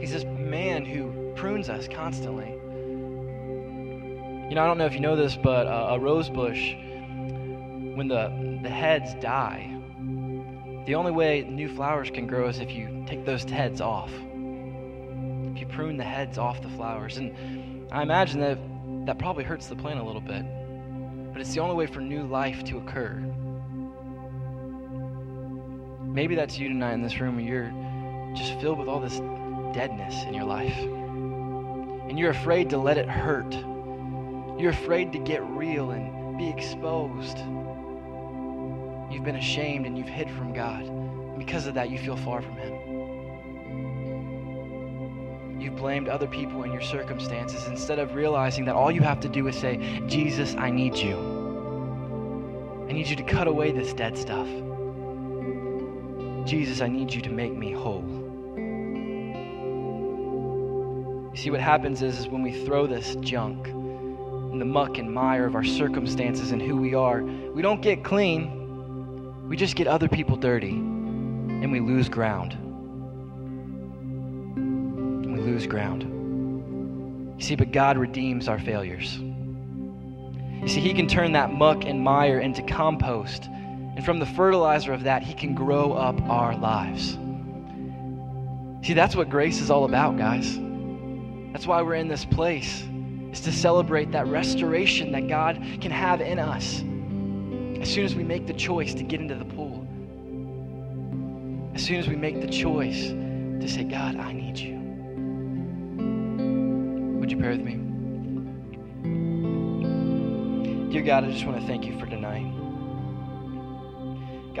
He's 0.00 0.10
this 0.10 0.24
man 0.24 0.84
who 0.84 1.32
prunes 1.36 1.68
us 1.68 1.86
constantly. 1.86 2.48
You 4.48 4.56
know, 4.56 4.62
I 4.64 4.66
don't 4.66 4.78
know 4.78 4.86
if 4.86 4.94
you 4.94 4.98
know 4.98 5.14
this, 5.14 5.36
but 5.36 5.68
uh, 5.68 5.90
a 5.90 5.98
rose 6.00 6.28
bush, 6.28 6.74
when 6.74 8.08
the, 8.08 8.58
the 8.64 8.68
heads 8.68 9.14
die, 9.20 9.72
the 10.86 10.96
only 10.96 11.12
way 11.12 11.42
new 11.48 11.72
flowers 11.72 12.10
can 12.10 12.26
grow 12.26 12.48
is 12.48 12.58
if 12.58 12.72
you 12.72 13.04
take 13.06 13.24
those 13.24 13.44
heads 13.44 13.80
off. 13.80 14.10
If 14.10 15.60
you 15.60 15.66
prune 15.68 15.96
the 15.96 16.02
heads 16.02 16.36
off 16.36 16.60
the 16.62 16.70
flowers. 16.70 17.18
And 17.18 17.92
I 17.92 18.02
imagine 18.02 18.40
that 18.40 18.58
that 19.06 19.20
probably 19.20 19.44
hurts 19.44 19.68
the 19.68 19.76
plant 19.76 20.00
a 20.00 20.02
little 20.02 20.20
bit, 20.20 20.44
but 21.32 21.40
it's 21.40 21.54
the 21.54 21.60
only 21.60 21.76
way 21.76 21.86
for 21.86 22.00
new 22.00 22.24
life 22.24 22.64
to 22.64 22.78
occur. 22.78 23.22
Maybe 26.12 26.34
that's 26.34 26.58
you 26.58 26.68
tonight 26.68 26.94
in 26.94 27.02
this 27.02 27.20
room, 27.20 27.38
you're 27.38 27.72
just 28.34 28.60
filled 28.60 28.78
with 28.78 28.88
all 28.88 28.98
this 28.98 29.20
deadness 29.72 30.24
in 30.24 30.34
your 30.34 30.44
life. 30.44 30.76
And 30.76 32.18
you're 32.18 32.32
afraid 32.32 32.70
to 32.70 32.78
let 32.78 32.98
it 32.98 33.08
hurt. 33.08 33.54
You're 34.58 34.72
afraid 34.72 35.12
to 35.12 35.20
get 35.20 35.40
real 35.44 35.92
and 35.92 36.36
be 36.36 36.48
exposed. 36.48 37.38
You've 39.12 39.22
been 39.22 39.36
ashamed 39.36 39.86
and 39.86 39.96
you've 39.96 40.08
hid 40.08 40.28
from 40.30 40.52
God. 40.52 40.82
And 40.82 41.38
because 41.38 41.68
of 41.68 41.74
that, 41.74 41.90
you 41.90 41.98
feel 41.98 42.16
far 42.16 42.42
from 42.42 42.56
Him. 42.56 42.90
You've 45.60 45.76
blamed 45.76 46.08
other 46.08 46.26
people 46.26 46.64
and 46.64 46.72
your 46.72 46.82
circumstances 46.82 47.68
instead 47.68 48.00
of 48.00 48.16
realizing 48.16 48.64
that 48.64 48.74
all 48.74 48.90
you 48.90 49.02
have 49.02 49.20
to 49.20 49.28
do 49.28 49.46
is 49.46 49.56
say, 49.56 50.00
Jesus, 50.08 50.56
I 50.56 50.70
need 50.70 50.96
you. 50.96 51.16
I 52.88 52.92
need 52.92 53.06
you 53.06 53.14
to 53.14 53.22
cut 53.22 53.46
away 53.46 53.70
this 53.70 53.92
dead 53.92 54.18
stuff. 54.18 54.48
Jesus, 56.46 56.80
I 56.80 56.88
need 56.88 57.12
you 57.12 57.20
to 57.22 57.30
make 57.30 57.52
me 57.52 57.72
whole. 57.72 58.04
You 61.32 61.36
see, 61.36 61.50
what 61.50 61.60
happens 61.60 62.02
is, 62.02 62.18
is 62.18 62.28
when 62.28 62.42
we 62.42 62.64
throw 62.64 62.86
this 62.86 63.14
junk 63.16 63.68
in 63.68 64.58
the 64.58 64.64
muck 64.64 64.98
and 64.98 65.12
mire 65.12 65.46
of 65.46 65.54
our 65.54 65.62
circumstances 65.62 66.50
and 66.50 66.60
who 66.60 66.76
we 66.76 66.94
are, 66.94 67.22
we 67.22 67.62
don't 67.62 67.80
get 67.80 68.02
clean. 68.02 69.48
We 69.48 69.56
just 69.56 69.76
get 69.76 69.86
other 69.86 70.08
people 70.08 70.36
dirty 70.36 70.70
and 70.70 71.70
we 71.70 71.80
lose 71.80 72.08
ground. 72.08 72.54
And 74.54 75.36
we 75.36 75.40
lose 75.40 75.66
ground. 75.66 76.02
You 77.38 77.44
see, 77.44 77.54
but 77.54 77.70
God 77.72 77.96
redeems 77.96 78.48
our 78.48 78.58
failures. 78.58 79.18
You 79.18 80.68
see, 80.68 80.80
He 80.80 80.92
can 80.92 81.06
turn 81.06 81.32
that 81.32 81.52
muck 81.52 81.84
and 81.84 82.02
mire 82.02 82.40
into 82.40 82.62
compost. 82.62 83.48
And 84.00 84.04
from 84.06 84.18
the 84.18 84.24
fertilizer 84.24 84.94
of 84.94 85.02
that, 85.02 85.22
He 85.22 85.34
can 85.34 85.54
grow 85.54 85.92
up 85.92 86.18
our 86.22 86.56
lives. 86.56 87.18
See, 88.82 88.94
that's 88.94 89.14
what 89.14 89.28
grace 89.28 89.60
is 89.60 89.70
all 89.70 89.84
about, 89.84 90.16
guys. 90.16 90.58
That's 91.52 91.66
why 91.66 91.82
we're 91.82 91.96
in 91.96 92.08
this 92.08 92.24
place, 92.24 92.82
is 93.30 93.42
to 93.42 93.52
celebrate 93.52 94.10
that 94.12 94.26
restoration 94.26 95.12
that 95.12 95.28
God 95.28 95.62
can 95.82 95.90
have 95.90 96.22
in 96.22 96.38
us 96.38 96.80
as 97.78 97.92
soon 97.92 98.06
as 98.06 98.14
we 98.14 98.24
make 98.24 98.46
the 98.46 98.54
choice 98.54 98.94
to 98.94 99.02
get 99.02 99.20
into 99.20 99.34
the 99.34 99.44
pool. 99.44 99.86
As 101.74 101.84
soon 101.84 101.96
as 101.96 102.08
we 102.08 102.16
make 102.16 102.40
the 102.40 102.48
choice 102.48 103.08
to 103.08 103.68
say, 103.68 103.84
God, 103.84 104.16
I 104.16 104.32
need 104.32 104.58
you. 104.58 104.78
Would 107.18 107.30
you 107.30 107.36
pray 107.36 107.50
with 107.50 107.60
me? 107.60 107.74
Dear 110.90 111.02
God, 111.02 111.24
I 111.24 111.30
just 111.30 111.44
want 111.44 111.60
to 111.60 111.66
thank 111.66 111.84
you 111.84 111.98
for. 111.98 112.09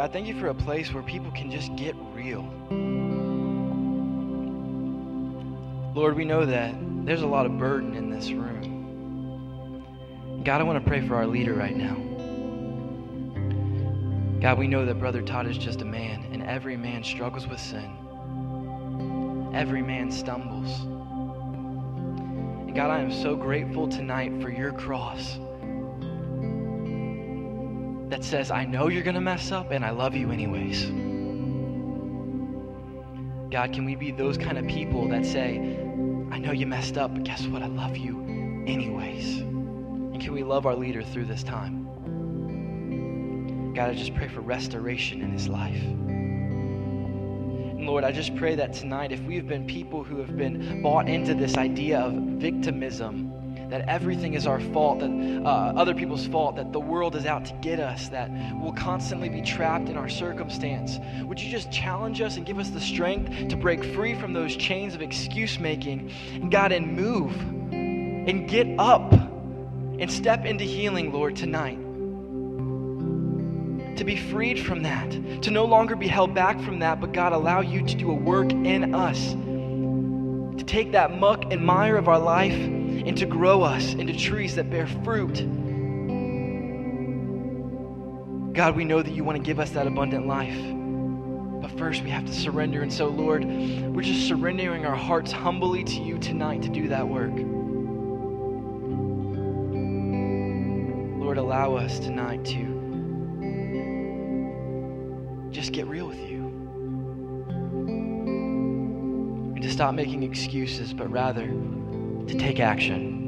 God, 0.00 0.14
thank 0.14 0.26
you 0.28 0.40
for 0.40 0.46
a 0.46 0.54
place 0.54 0.94
where 0.94 1.02
people 1.02 1.30
can 1.30 1.50
just 1.50 1.76
get 1.76 1.94
real. 2.14 2.40
Lord, 5.94 6.16
we 6.16 6.24
know 6.24 6.46
that 6.46 6.74
there's 7.04 7.20
a 7.20 7.26
lot 7.26 7.44
of 7.44 7.58
burden 7.58 7.94
in 7.94 8.08
this 8.08 8.32
room. 8.32 9.82
God, 10.42 10.62
I 10.62 10.64
want 10.64 10.82
to 10.82 10.88
pray 10.88 11.06
for 11.06 11.16
our 11.16 11.26
leader 11.26 11.52
right 11.52 11.76
now. 11.76 11.96
God, 14.40 14.58
we 14.58 14.66
know 14.68 14.86
that 14.86 14.98
Brother 14.98 15.20
Todd 15.20 15.46
is 15.46 15.58
just 15.58 15.82
a 15.82 15.84
man, 15.84 16.24
and 16.32 16.44
every 16.44 16.78
man 16.78 17.04
struggles 17.04 17.46
with 17.46 17.60
sin. 17.60 19.50
Every 19.52 19.82
man 19.82 20.10
stumbles. 20.10 20.80
And 22.66 22.74
God, 22.74 22.90
I 22.90 23.00
am 23.00 23.12
so 23.12 23.36
grateful 23.36 23.86
tonight 23.86 24.40
for 24.40 24.48
your 24.48 24.72
cross 24.72 25.38
that 28.10 28.24
says, 28.24 28.50
I 28.50 28.64
know 28.64 28.88
you're 28.88 29.04
going 29.04 29.14
to 29.14 29.20
mess 29.20 29.52
up, 29.52 29.70
and 29.70 29.84
I 29.84 29.90
love 29.90 30.16
you 30.16 30.32
anyways. 30.32 30.86
God, 33.50 33.72
can 33.72 33.84
we 33.84 33.94
be 33.94 34.10
those 34.10 34.36
kind 34.36 34.58
of 34.58 34.66
people 34.66 35.08
that 35.08 35.24
say, 35.24 35.58
I 36.30 36.38
know 36.38 36.52
you 36.52 36.66
messed 36.66 36.98
up, 36.98 37.14
but 37.14 37.24
guess 37.24 37.46
what? 37.46 37.62
I 37.62 37.66
love 37.66 37.96
you 37.96 38.20
anyways. 38.66 39.38
And 39.38 40.20
can 40.20 40.32
we 40.32 40.44
love 40.44 40.66
our 40.66 40.76
leader 40.76 41.02
through 41.02 41.26
this 41.26 41.42
time? 41.42 41.86
God, 43.74 43.90
I 43.90 43.94
just 43.94 44.14
pray 44.14 44.28
for 44.28 44.40
restoration 44.40 45.22
in 45.22 45.30
his 45.30 45.48
life. 45.48 45.82
And 45.82 47.86
Lord, 47.86 48.04
I 48.04 48.12
just 48.12 48.36
pray 48.36 48.54
that 48.56 48.72
tonight, 48.72 49.12
if 49.12 49.20
we've 49.22 49.46
been 49.46 49.66
people 49.66 50.04
who 50.04 50.18
have 50.18 50.36
been 50.36 50.82
bought 50.82 51.08
into 51.08 51.34
this 51.34 51.56
idea 51.56 52.00
of 52.00 52.12
victimism, 52.12 53.29
that 53.70 53.88
everything 53.88 54.34
is 54.34 54.46
our 54.46 54.60
fault, 54.60 54.98
that 54.98 55.10
uh, 55.10 55.72
other 55.76 55.94
people's 55.94 56.26
fault, 56.26 56.56
that 56.56 56.72
the 56.72 56.80
world 56.80 57.14
is 57.14 57.24
out 57.24 57.44
to 57.44 57.54
get 57.54 57.78
us, 57.78 58.08
that 58.08 58.30
we'll 58.60 58.72
constantly 58.72 59.28
be 59.28 59.40
trapped 59.40 59.88
in 59.88 59.96
our 59.96 60.08
circumstance. 60.08 60.98
Would 61.22 61.40
you 61.40 61.50
just 61.50 61.70
challenge 61.70 62.20
us 62.20 62.36
and 62.36 62.44
give 62.44 62.58
us 62.58 62.70
the 62.70 62.80
strength 62.80 63.48
to 63.48 63.56
break 63.56 63.84
free 63.84 64.14
from 64.14 64.32
those 64.32 64.56
chains 64.56 64.94
of 64.94 65.02
excuse 65.02 65.58
making, 65.60 66.10
and 66.34 66.50
God, 66.50 66.72
and 66.72 66.96
move 66.96 67.34
and 67.72 68.48
get 68.48 68.66
up 68.78 69.12
and 69.12 70.10
step 70.10 70.44
into 70.44 70.64
healing, 70.64 71.12
Lord, 71.12 71.36
tonight? 71.36 71.78
To 73.96 74.04
be 74.04 74.16
freed 74.16 74.58
from 74.58 74.82
that, 74.82 75.10
to 75.42 75.50
no 75.50 75.64
longer 75.64 75.94
be 75.94 76.08
held 76.08 76.34
back 76.34 76.60
from 76.60 76.80
that, 76.80 77.00
but 77.00 77.12
God, 77.12 77.32
allow 77.32 77.60
you 77.60 77.86
to 77.86 77.94
do 77.94 78.10
a 78.10 78.14
work 78.14 78.50
in 78.50 78.94
us, 78.94 79.32
to 80.58 80.64
take 80.64 80.92
that 80.92 81.18
muck 81.20 81.52
and 81.52 81.64
mire 81.64 81.96
of 81.96 82.08
our 82.08 82.18
life 82.18 82.79
and 83.06 83.16
to 83.16 83.26
grow 83.26 83.62
us 83.62 83.94
into 83.94 84.12
trees 84.12 84.54
that 84.56 84.70
bear 84.70 84.86
fruit. 84.86 85.36
God, 88.52 88.76
we 88.76 88.84
know 88.84 89.00
that 89.00 89.12
you 89.12 89.24
want 89.24 89.36
to 89.36 89.42
give 89.42 89.58
us 89.58 89.70
that 89.70 89.86
abundant 89.86 90.26
life. 90.26 90.58
But 91.62 91.70
first, 91.78 92.02
we 92.02 92.10
have 92.10 92.26
to 92.26 92.32
surrender. 92.32 92.82
And 92.82 92.92
so, 92.92 93.08
Lord, 93.08 93.44
we're 93.44 94.02
just 94.02 94.26
surrendering 94.26 94.84
our 94.86 94.96
hearts 94.96 95.32
humbly 95.32 95.84
to 95.84 96.00
you 96.00 96.18
tonight 96.18 96.62
to 96.62 96.68
do 96.68 96.88
that 96.88 97.08
work. 97.08 97.32
Lord, 101.22 101.38
allow 101.38 101.76
us 101.76 102.00
tonight 102.00 102.44
to 102.46 102.80
just 105.50 105.72
get 105.72 105.86
real 105.86 106.06
with 106.06 106.18
you. 106.18 106.46
And 109.54 109.62
to 109.62 109.70
stop 109.70 109.94
making 109.94 110.22
excuses, 110.22 110.92
but 110.92 111.10
rather 111.10 111.46
to 112.28 112.38
take 112.38 112.60
action, 112.60 113.20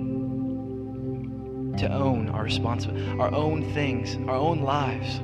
to 1.78 1.92
own 1.92 2.28
our 2.28 2.42
responsibility, 2.42 3.18
our 3.18 3.32
own 3.34 3.72
things, 3.72 4.16
our 4.28 4.36
own 4.36 4.62
lives, 4.62 5.18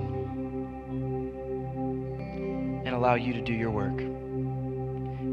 and 2.85 2.88
allow 2.88 3.14
you 3.14 3.33
to 3.33 3.40
do 3.40 3.52
your 3.52 3.70
work. 3.70 3.96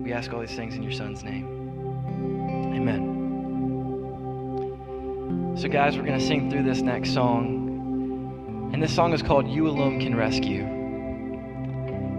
We 0.03 0.13
ask 0.13 0.31
all 0.33 0.39
these 0.39 0.55
things 0.55 0.75
in 0.75 0.83
your 0.83 0.91
Son's 0.91 1.23
name. 1.23 1.45
Amen. 2.75 3.15
So, 5.57 5.67
guys, 5.69 5.97
we're 5.97 6.05
going 6.05 6.19
to 6.19 6.25
sing 6.25 6.51
through 6.51 6.63
this 6.63 6.81
next 6.81 7.13
song. 7.13 8.71
And 8.73 8.83
this 8.83 8.93
song 8.93 9.13
is 9.13 9.21
called 9.23 9.47
You 9.47 9.67
Alone 9.67 9.99
Can 9.99 10.15
Rescue. 10.15 10.65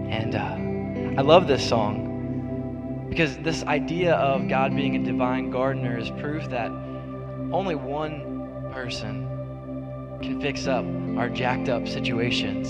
And 0.09 0.35
uh, 0.35 1.19
I 1.19 1.23
love 1.23 1.47
this 1.47 1.67
song 1.67 2.06
because 3.17 3.35
this 3.37 3.63
idea 3.63 4.13
of 4.13 4.47
God 4.47 4.75
being 4.75 4.95
a 4.95 5.03
divine 5.03 5.49
gardener 5.49 5.97
is 5.97 6.11
proof 6.21 6.47
that 6.51 6.69
only 7.51 7.73
one 7.73 8.69
person 8.71 10.19
can 10.21 10.39
fix 10.39 10.67
up 10.67 10.85
our 11.17 11.27
jacked 11.27 11.67
up 11.67 11.87
situations. 11.87 12.69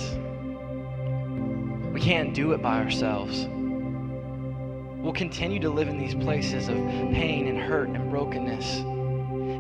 We 1.94 2.00
can't 2.00 2.34
do 2.34 2.54
it 2.54 2.62
by 2.62 2.82
ourselves. 2.82 3.46
We'll 5.02 5.12
continue 5.12 5.60
to 5.60 5.70
live 5.70 5.90
in 5.90 5.98
these 5.98 6.16
places 6.16 6.70
of 6.70 6.78
pain 6.78 7.48
and 7.50 7.60
hurt 7.60 7.90
and 7.90 8.10
brokenness 8.10 8.78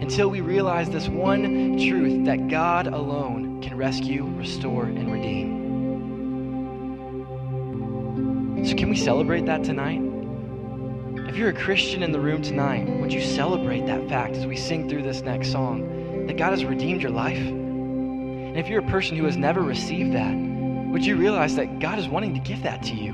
until 0.02 0.30
we 0.30 0.40
realize 0.40 0.90
this 0.90 1.10
one 1.10 1.78
truth 1.78 2.24
that 2.28 2.48
God 2.48 2.88
alone 2.88 3.62
can 3.62 3.76
rescue, 3.76 4.24
restore, 4.24 4.86
and 4.86 5.12
redeem. 5.12 5.58
So, 8.66 8.74
can 8.74 8.90
we 8.90 8.96
celebrate 8.96 9.46
that 9.48 9.66
tonight? 9.66 10.07
If 11.26 11.36
you're 11.36 11.50
a 11.50 11.54
Christian 11.54 12.04
in 12.04 12.12
the 12.12 12.20
room 12.20 12.42
tonight, 12.42 12.88
would 13.02 13.12
you 13.12 13.22
celebrate 13.22 13.86
that 13.88 14.08
fact 14.08 14.36
as 14.36 14.46
we 14.46 14.56
sing 14.56 14.88
through 14.88 15.02
this 15.02 15.22
next 15.22 15.52
song 15.52 16.28
that 16.28 16.38
God 16.38 16.52
has 16.52 16.64
redeemed 16.64 17.02
your 17.02 17.12
life? 17.12 17.38
And 17.38 18.58
if 18.58 18.68
you're 18.68 18.82
a 18.82 18.90
person 18.90 19.18
who 19.18 19.26
has 19.26 19.36
never 19.36 19.62
received 19.62 20.14
that, 20.14 20.34
would 20.92 21.06
you 21.06 21.16
realize 21.16 21.56
that 21.56 21.80
God 21.80 21.98
is 21.98 22.08
wanting 22.08 22.34
to 22.36 22.40
give 22.40 22.64
that 22.64 22.84
to 22.84 22.94
you? 22.94 23.14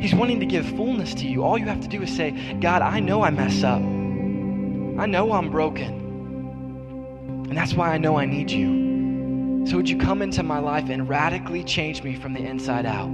He's 0.00 0.14
wanting 0.14 0.40
to 0.40 0.46
give 0.46 0.66
fullness 0.66 1.14
to 1.14 1.26
you. 1.26 1.42
All 1.42 1.58
you 1.58 1.66
have 1.66 1.80
to 1.80 1.88
do 1.88 2.02
is 2.02 2.14
say, 2.14 2.30
God, 2.60 2.82
I 2.82 3.00
know 3.00 3.22
I 3.22 3.30
mess 3.30 3.62
up. 3.64 3.80
I 3.80 5.06
know 5.06 5.32
I'm 5.32 5.50
broken. 5.50 7.46
And 7.48 7.56
that's 7.56 7.74
why 7.74 7.92
I 7.92 7.98
know 7.98 8.16
I 8.16 8.24
need 8.24 8.50
you. 8.50 9.66
So 9.66 9.76
would 9.76 9.88
you 9.88 9.98
come 9.98 10.22
into 10.22 10.42
my 10.42 10.58
life 10.58 10.88
and 10.90 11.08
radically 11.08 11.64
change 11.64 12.02
me 12.02 12.14
from 12.14 12.34
the 12.34 12.40
inside 12.40 12.86
out? 12.86 13.08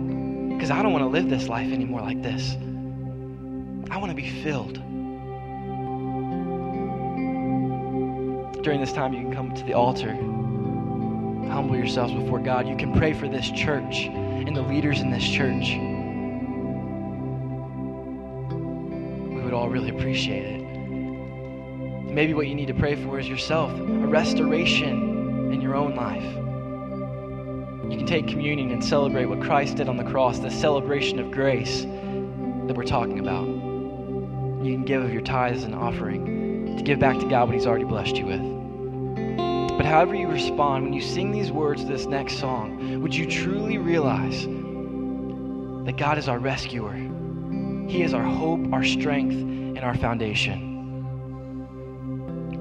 Because 0.49 0.71
I 0.71 0.83
don't 0.83 0.93
want 0.93 1.03
to 1.03 1.09
live 1.09 1.31
this 1.31 1.49
life 1.49 1.73
anymore 1.73 2.03
like 2.03 2.23
this. 2.23 2.57
I 3.93 3.99
want 3.99 4.09
to 4.09 4.17
be 4.17 4.31
filled. 4.43 4.73
During 8.63 8.81
this 8.81 8.91
time, 8.91 9.13
you 9.13 9.21
can 9.21 9.35
come 9.35 9.55
to 9.55 9.63
the 9.65 9.75
altar, 9.75 10.15
humble 10.15 11.77
yourselves 11.77 12.15
before 12.15 12.39
God. 12.39 12.67
You 12.67 12.75
can 12.75 12.95
pray 12.95 13.13
for 13.13 13.29
this 13.29 13.51
church 13.51 14.07
and 14.07 14.57
the 14.57 14.63
leaders 14.63 15.01
in 15.01 15.11
this 15.11 15.23
church. 15.23 15.77
We 19.29 19.43
would 19.45 19.53
all 19.53 19.69
really 19.69 19.91
appreciate 19.91 20.47
it. 20.47 20.63
Maybe 22.11 22.33
what 22.33 22.47
you 22.47 22.55
need 22.55 22.69
to 22.69 22.75
pray 22.75 22.95
for 22.95 23.21
is 23.21 23.29
yourself, 23.29 23.79
a 23.79 23.83
restoration 23.85 25.53
in 25.53 25.61
your 25.61 25.75
own 25.75 25.95
life. 25.95 26.25
You 27.93 27.99
can 27.99 28.07
take 28.07 28.27
communion 28.27 28.71
and 28.71 28.83
celebrate 28.83 29.27
what 29.27 29.43
Christ 29.43 29.77
did 29.77 29.91
on 29.91 29.99
the 29.99 30.05
cross, 30.05 30.39
the 30.39 30.51
celebration 30.51 31.19
of 31.19 31.31
grace 31.31 31.83
that 31.83 32.75
we're 32.75 32.85
talking 32.85 33.19
about. 33.19 33.52
You 34.63 34.75
can 34.75 34.85
give 34.85 35.03
of 35.03 35.13
your 35.13 35.23
tithes 35.23 35.65
and 35.65 35.75
offering 35.75 36.77
to 36.77 36.85
give 36.85 37.01
back 37.01 37.19
to 37.19 37.29
God 37.29 37.49
what 37.49 37.55
He's 37.55 37.67
already 37.67 37.85
blessed 37.85 38.17
you 38.17 38.27
with. 38.27 38.41
But 39.77 39.85
however 39.85 40.15
you 40.15 40.29
respond, 40.29 40.85
when 40.85 40.93
you 40.93 41.01
sing 41.01 41.33
these 41.33 41.51
words, 41.51 41.83
to 41.83 41.89
this 41.89 42.07
next 42.07 42.39
song, 42.39 43.03
would 43.03 43.13
you 43.13 43.27
truly 43.27 43.79
realize 43.79 44.45
that 45.87 45.97
God 45.97 46.17
is 46.17 46.29
our 46.29 46.39
rescuer? 46.39 46.93
He 47.89 48.05
is 48.05 48.15
our 48.15 48.23
hope, 48.23 48.73
our 48.73 48.85
strength, 48.85 49.35
and 49.35 49.81
our 49.81 49.97
foundation. 49.97 50.69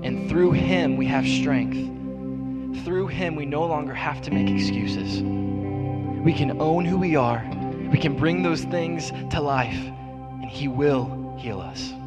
And 0.04 0.28
through 0.28 0.54
Him, 0.54 0.98
we 0.98 1.06
have 1.06 1.28
strength. 1.28 2.84
Through 2.84 3.10
Him, 3.10 3.36
we 3.36 3.46
no 3.46 3.64
longer 3.64 3.94
have 3.94 4.24
to 4.24 4.32
make 4.32 4.50
excuses. 4.50 5.22
We 5.22 6.34
can 6.34 6.60
own 6.60 6.86
who 6.86 6.98
we 6.98 7.16
are, 7.16 7.48
we 7.92 8.00
can 8.00 8.16
bring 8.16 8.42
those 8.42 8.64
things 8.64 9.12
to 9.30 9.40
life, 9.40 9.78
and 9.78 10.50
He 10.50 10.68
will 10.68 11.21
heal 11.42 11.60
us. 11.60 12.01